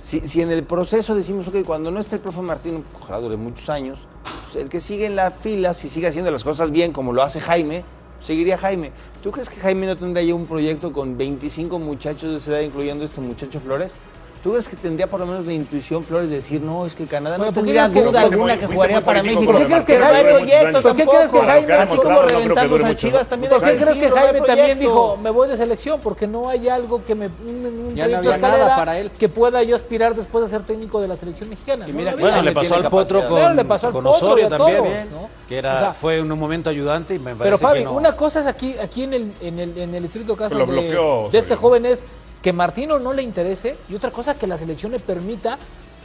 [0.00, 3.36] Si, si en el proceso decimos, ok, cuando no esté el profe Martín, ojalá dure
[3.36, 3.98] muchos años,
[4.44, 7.22] pues el que sigue en la fila, si sigue haciendo las cosas bien como lo
[7.22, 7.84] hace Jaime,
[8.20, 8.92] seguiría Jaime.
[9.22, 12.60] ¿Tú crees que Jaime no tendría ya un proyecto con 25 muchachos de esa edad,
[12.60, 13.94] incluyendo este muchacho Flores?
[14.42, 17.06] ¿Tú crees que tendría por lo menos la intuición Flores de decir, no, es que
[17.06, 19.44] Canadá Bueno, no ¿por qué tendría duda alguna que jugaría para México?
[19.46, 23.98] ¿Por qué crees que Martino, Jaime- así como reventamos a Chivas también ¿Por qué crees
[23.98, 26.00] que Jaime también dijo, me voy de selección?
[26.00, 27.26] Porque no hay algo que me.
[27.26, 29.10] Un, un Ya no proyecto escalera nada para él.
[29.10, 31.86] que pueda yo aspirar después de ser técnico de la selección mexicana.
[31.92, 34.84] Bueno, le pasó al Potro con, Claro, le pasó al con Potro y Osorio también,
[34.86, 35.06] ¿eh?
[35.48, 37.84] que era, O sea, fue en un momento ayudante y me parece Pero Fabi, que
[37.86, 37.92] no.
[37.92, 40.72] una cosa es aquí, aquí en el, en el, en el estricto caso Lo de,
[40.72, 42.04] bloqueó, de este joven es
[42.42, 45.58] que Martino no le interese y otra cosa que la selección le permita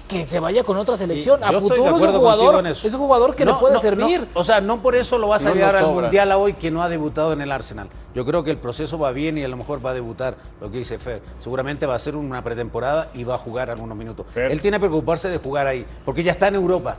[0.08, 1.40] que se vaya con otra selección.
[1.42, 4.22] Y A futuro es un jugador, es un jugador que No, le puede no, servir.
[4.22, 5.88] no, o sea, no por eso lo vas a llevar al.
[5.88, 7.88] Mundial a hoy que no ha debutado en el Arsenal.
[8.14, 10.70] Yo creo que el proceso va bien y a lo mejor va a debutar, lo
[10.70, 11.22] que dice Fer.
[11.40, 14.26] Seguramente va a ser una pretemporada y va a jugar algunos minutos.
[14.34, 14.52] Fer.
[14.52, 16.98] Él tiene que preocuparse de jugar ahí, porque ya está en Europa.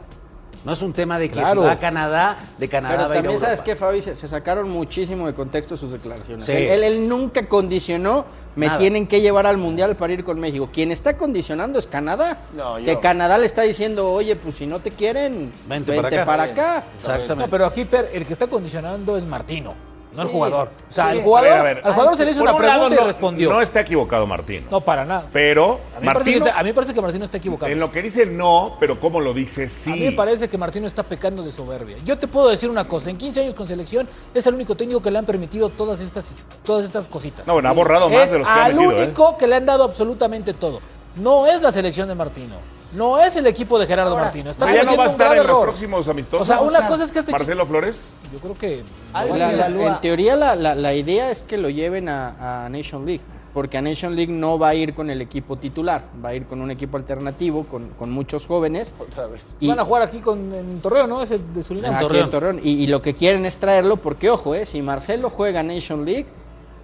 [0.65, 1.61] No es un tema de que Claro.
[1.63, 4.01] si va a Canadá, de Canadá Pero va a ir a también sabes que Fabi
[4.01, 6.47] se, se sacaron muchísimo de contexto sus declaraciones.
[6.47, 6.53] Sí.
[6.53, 8.25] Él, él- él nunca condicionó,
[8.57, 8.79] me Nada.
[8.79, 10.71] tienen que llevar al mundial para ir con México.
[10.73, 12.39] Quien está condicionando es Canadá.
[12.57, 12.87] No, yo.
[12.87, 16.25] Que Canadá le está diciendo, oye, pues si no te quieren, Vente vente, para acá".
[16.25, 16.85] para acá.
[16.97, 17.45] Exactamente.
[17.45, 19.75] No, pero aquí Fer, el que está condicionando es Martino,
[20.17, 20.71] no el jugador.
[20.89, 21.19] O sea, Sí.
[21.19, 21.81] el jugador, A ver, a ver.
[21.87, 23.51] al jugador se le hizo Por una un lado, pregunta no- y respondió.
[23.51, 24.67] No está equivocado Martín.
[24.71, 25.27] No, para nada.
[25.33, 27.37] Pero A mí, me parece que Martino, está- a mí me parece que Martino está
[27.39, 27.73] equivocado.
[27.73, 29.91] en lo que dice no, pero cómo lo dice sí.
[29.93, 31.97] A mí me parece que Martino está pecando de soberbia.
[32.05, 35.03] Yo te puedo decir una cosa, en 15 años con selección es el único técnico
[35.03, 36.35] que le han permitido todas estas,
[36.65, 37.47] todas estas cositas.
[37.47, 39.05] No, bueno, ha borrado más es de los que ha al metido, ¿eh?
[39.05, 40.81] único que le han dado absolutamente todo.
[41.17, 42.57] No es la selección de Martino.
[42.95, 44.51] No es el equipo de Gerardo Martino.
[44.51, 46.49] Está O sea, ya no va a estar en los próximos amistosos.
[46.49, 48.13] O sea, una cosa es que este Marcelo Flores.
[48.33, 48.83] Yo creo que...
[49.13, 53.05] La- la- en teoría la, la- la idea es que lo lleven a, a Nation
[53.05, 53.23] League,
[53.53, 56.47] porque a Nation League no va a ir con el equipo titular, va a ir
[56.47, 58.93] con un equipo alternativo, con, con muchos jóvenes.
[58.99, 59.55] Otra vez.
[59.61, 61.23] Y- Van a jugar aquí con, en Torreo, ¿no?
[61.23, 61.95] Es el de Surinam.
[61.95, 62.25] aquí Torreón.
[62.25, 62.61] en Torreón.
[62.63, 66.27] Y, y lo que quieren es traerlo porque, ojo, eh, si Marcelo juega Nation League,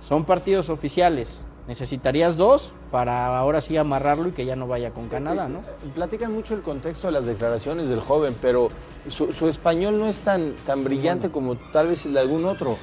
[0.01, 1.43] son partidos oficiales.
[1.71, 5.63] Necesitarías dos para ahora sí amarrarlo y que ya no vaya con Canadá, ¿no?
[5.95, 8.71] Platican mucho el contexto de las declaraciones del joven, pero
[9.09, 12.77] su, su español no es tan, tan brillante como tal vez el de algún otro.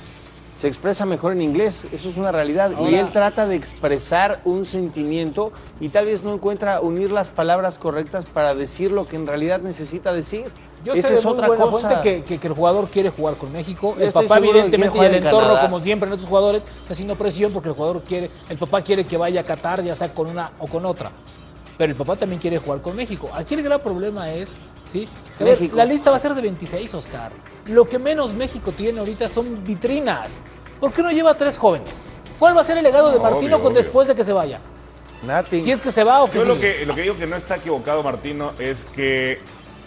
[0.55, 2.71] Se expresa mejor en inglés, eso es una realidad.
[2.79, 7.79] y él trata de expresar un sentimiento y tal vez no encuentra unir las palabras
[7.79, 10.45] correctas para decir lo que en realidad necesita decir.
[10.83, 11.89] Yo Esa sé de es muy otra buena cosa.
[11.89, 13.93] fuente que, que- que el jugador quiere jugar con México.
[13.95, 15.61] Yo El estoy papá, evidentemente, y el en entorno, Canadá.
[15.61, 19.03] como siempre en estos jugadores, está haciendo presión porque el jugador quiere, el papá quiere
[19.05, 21.11] que vaya a Qatar, ya sea con una o con otra.
[21.77, 23.29] Pero el papá también quiere jugar con México.
[23.33, 24.53] Aquí el gran problema es,
[24.89, 25.07] ¿sí?
[25.39, 25.75] A México.
[25.75, 27.31] la lista va a ser de 26, Oscar.
[27.67, 30.39] Lo que menos México tiene ahorita son vitrinas.
[30.79, 31.89] ¿Por qué no lleva tres jóvenes?
[32.39, 33.83] ¿Cuál va a ser el legado de No, Martino obvio, con obvio.
[33.83, 34.59] después de que se vaya?
[35.23, 35.63] Nothing.
[35.63, 36.77] Si es que se va o que Yo lo sigue.
[36.77, 39.39] que, lo que digo que no está equivocado Martino es que...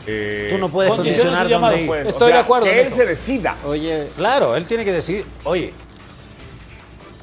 [0.07, 1.89] eh, Tú no puedes condicionar llamado, dónde ir.
[1.89, 2.07] pues.
[2.07, 2.97] o Estoy sea, de acuerdo Que él eso.
[2.97, 3.57] se decida.
[3.65, 5.73] Oye, Claro, él tiene que decir, oye,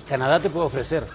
[0.08, 1.06] Canadá te puede ofrecer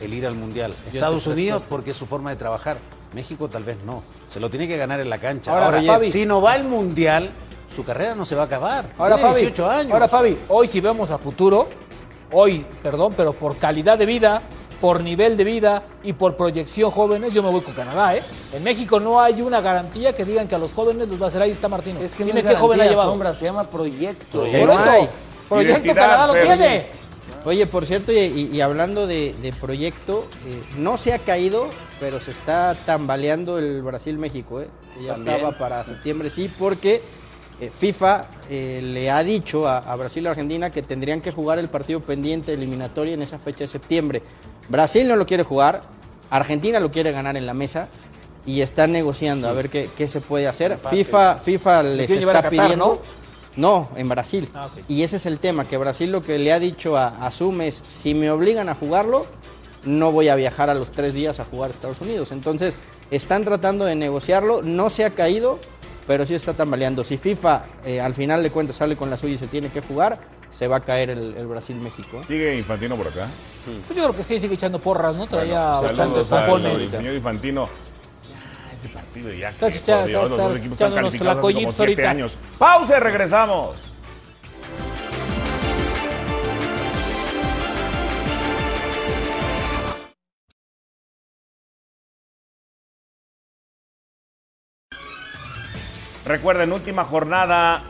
[0.00, 0.74] el ir al Mundial.
[0.92, 2.76] Estados Unidos porque es su forma de trabajar.
[3.14, 4.02] México tal vez no.
[4.30, 5.52] Se lo tiene que ganar en la cancha.
[5.52, 6.10] Ahora, Ahora, Fabi.
[6.10, 7.28] si no va al Mundial,
[7.74, 8.86] su carrera no se va a acabar.
[8.98, 9.92] Ahora, Tiene Fabi, 18 años.
[9.92, 11.68] ahora, Fabi, hoy si vemos a futuro,
[12.32, 14.42] hoy, perdón, pero por calidad de vida,
[14.82, 18.22] por nivel de vida y por proyección jóvenes, yo me voy con Canadá, ¿eh?
[18.52, 21.28] En México no hay una garantía que digan que a los jóvenes los va a
[21.28, 22.00] hacer ahí está Martino.
[22.00, 23.12] Es que Dime no qué joven ha llevado.
[23.12, 24.40] Sombra, se llama proyecto.
[24.40, 25.08] Por eso,
[25.48, 26.86] Proyecto Canadá lo tiene.
[27.44, 31.68] Oye, por cierto, y, hablando de, de proyecto, eh, no se ha caído,
[32.00, 34.68] pero se está tambaleando el Brasil-México, ¿eh?
[34.98, 35.36] que ya También.
[35.36, 37.02] estaba para septiembre, sí, porque
[37.60, 41.60] eh, FIFA eh, le ha dicho a, a Brasil y Argentina que tendrían que jugar
[41.60, 44.22] el partido pendiente eliminatorio en esa fecha de septiembre.
[44.68, 45.82] Brasil no lo quiere jugar,
[46.30, 47.88] Argentina lo quiere ganar en la mesa
[48.46, 50.78] y están negociando a ver qué, qué se puede hacer.
[50.78, 53.00] FIFA, FIFA les está pidiendo...
[53.54, 54.48] No, en Brasil.
[54.54, 54.70] Ah.
[54.88, 57.60] Y ese es el tema, que Brasil lo que le ha dicho a, a Zoom
[57.60, 59.26] es, si me obligan a jugarlo,
[59.84, 62.32] no voy a viajar a los tres días a jugar a Estados Unidos.
[62.32, 62.78] Entonces,
[63.10, 65.58] están tratando de negociarlo, no se ha caído,
[66.06, 67.04] pero sí está tambaleando.
[67.04, 69.82] Si FIFA eh, al final de cuentas sale con la suya y se tiene que
[69.82, 70.18] jugar,
[70.52, 72.18] se va a caer el, el Brasil-México.
[72.20, 72.24] ¿eh?
[72.26, 73.26] Sigue Infantino por acá.
[73.86, 75.26] Pues yo creo que sí, sigue echando porras, ¿no?
[75.26, 76.90] Traía Bueno, bastantes al- al tapones.
[76.90, 77.68] señor Infantino.
[78.30, 79.48] Ya, ese partido ya.
[79.48, 82.10] Estás que, por Dios, los dos equipos están calificados hace como siete ahorita.
[82.10, 82.36] años.
[82.58, 83.76] Pausa y regresamos.
[96.24, 97.82] Recuerden, última jornada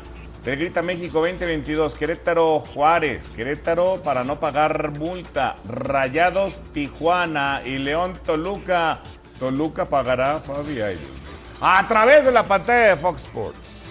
[0.44, 1.94] Grita México 2022.
[1.94, 3.28] Querétaro Juárez.
[3.36, 5.56] Querétaro para no pagar multa.
[5.64, 9.00] Rayados Tijuana y León Toluca.
[9.38, 10.80] Toluca pagará Fabi.
[11.60, 13.82] A través de la pantalla de Fox Sports.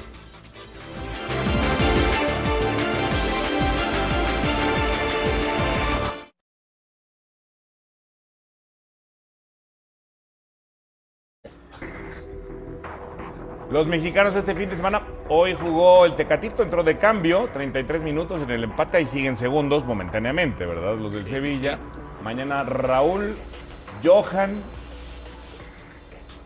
[13.71, 18.41] Los mexicanos este fin de semana, hoy jugó el Tecatito, entró de cambio, 33 minutos
[18.41, 20.97] en el empate y siguen segundos momentáneamente, ¿verdad?
[20.97, 21.79] Los del Sevilla.
[22.21, 23.33] Mañana Raúl,
[24.03, 24.61] Johan.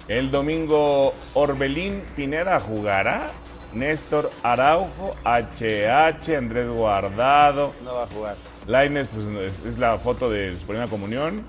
[0.08, 3.32] El domingo Orbelín Pineda jugará.
[3.74, 7.74] Néstor Araujo, HH, Andrés Guardado.
[7.84, 8.36] No va a jugar.
[8.68, 11.44] Laines, pues es, es la foto de su primera comunión.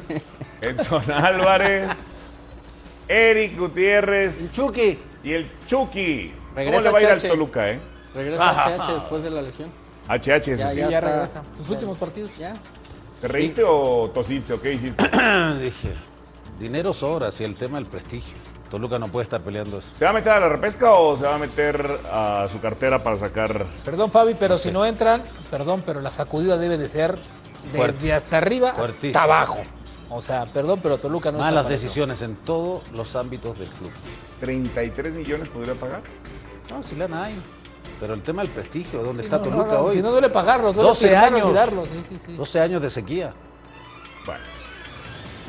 [0.62, 2.19] Edson Álvarez.
[3.10, 4.52] Eric Gutiérrez.
[4.54, 4.98] Chucky.
[5.24, 6.32] Y el Chucky.
[6.54, 7.22] Regresa ¿Cómo le va a ir al.
[7.22, 7.80] Toluca, eh?
[8.14, 8.52] Regresa
[8.86, 9.68] HH después de la lesión.
[10.08, 10.76] HH, Ya, sí.
[10.78, 11.42] ya regresa.
[11.56, 12.30] Sus últimos partidos.
[12.38, 12.54] Ya.
[13.20, 15.04] ¿Te reíste o tosiste o qué hiciste?
[15.60, 15.92] Dije,
[16.58, 18.36] dinero sobra, si el tema del prestigio.
[18.70, 19.88] Toluca no puede estar peleando eso.
[19.98, 23.02] ¿Se va a meter a la repesca o se va a meter a su cartera
[23.02, 23.66] para sacar?
[23.84, 27.18] Perdón, Fabi, pero si no entran, perdón, pero la sacudida debe de ser
[27.64, 28.12] desde Fuerte.
[28.12, 29.08] hasta arriba Fuertísimo.
[29.18, 29.58] hasta abajo.
[30.10, 31.82] O sea, perdón, pero Toluca no está Malas para eso.
[31.84, 33.90] decisiones en todos los ámbitos del club.
[34.40, 36.02] 33 millones podría pagar.
[36.70, 37.34] No, si lana hay.
[38.00, 39.96] Pero el tema del prestigio, ¿dónde Sí, está no, Toluca no, no, hoy?
[39.96, 41.54] Si no duele pagarlos, duele 12 firmarlos y años.
[41.54, 42.36] darlos, sí, sí, sí.
[42.36, 43.32] 12 años de sequía.
[44.26, 44.40] Bueno.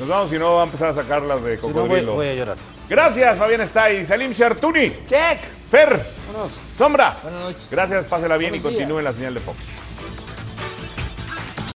[0.00, 2.14] Nos vamos, si no va a empezar a sacarlas de Si no, voy, cocodrilo.
[2.14, 2.56] voy a llorar.
[2.88, 4.92] Gracias, Fabián Stay, Salim Shartuni.
[5.06, 5.40] Check.
[5.70, 6.60] Fer, Vámonos.
[6.74, 7.16] Sombra.
[7.22, 7.68] Buenas noches.
[7.70, 8.82] Gracias, pásela bien y Buenos días.
[8.82, 9.58] continúe en la señal de Fox.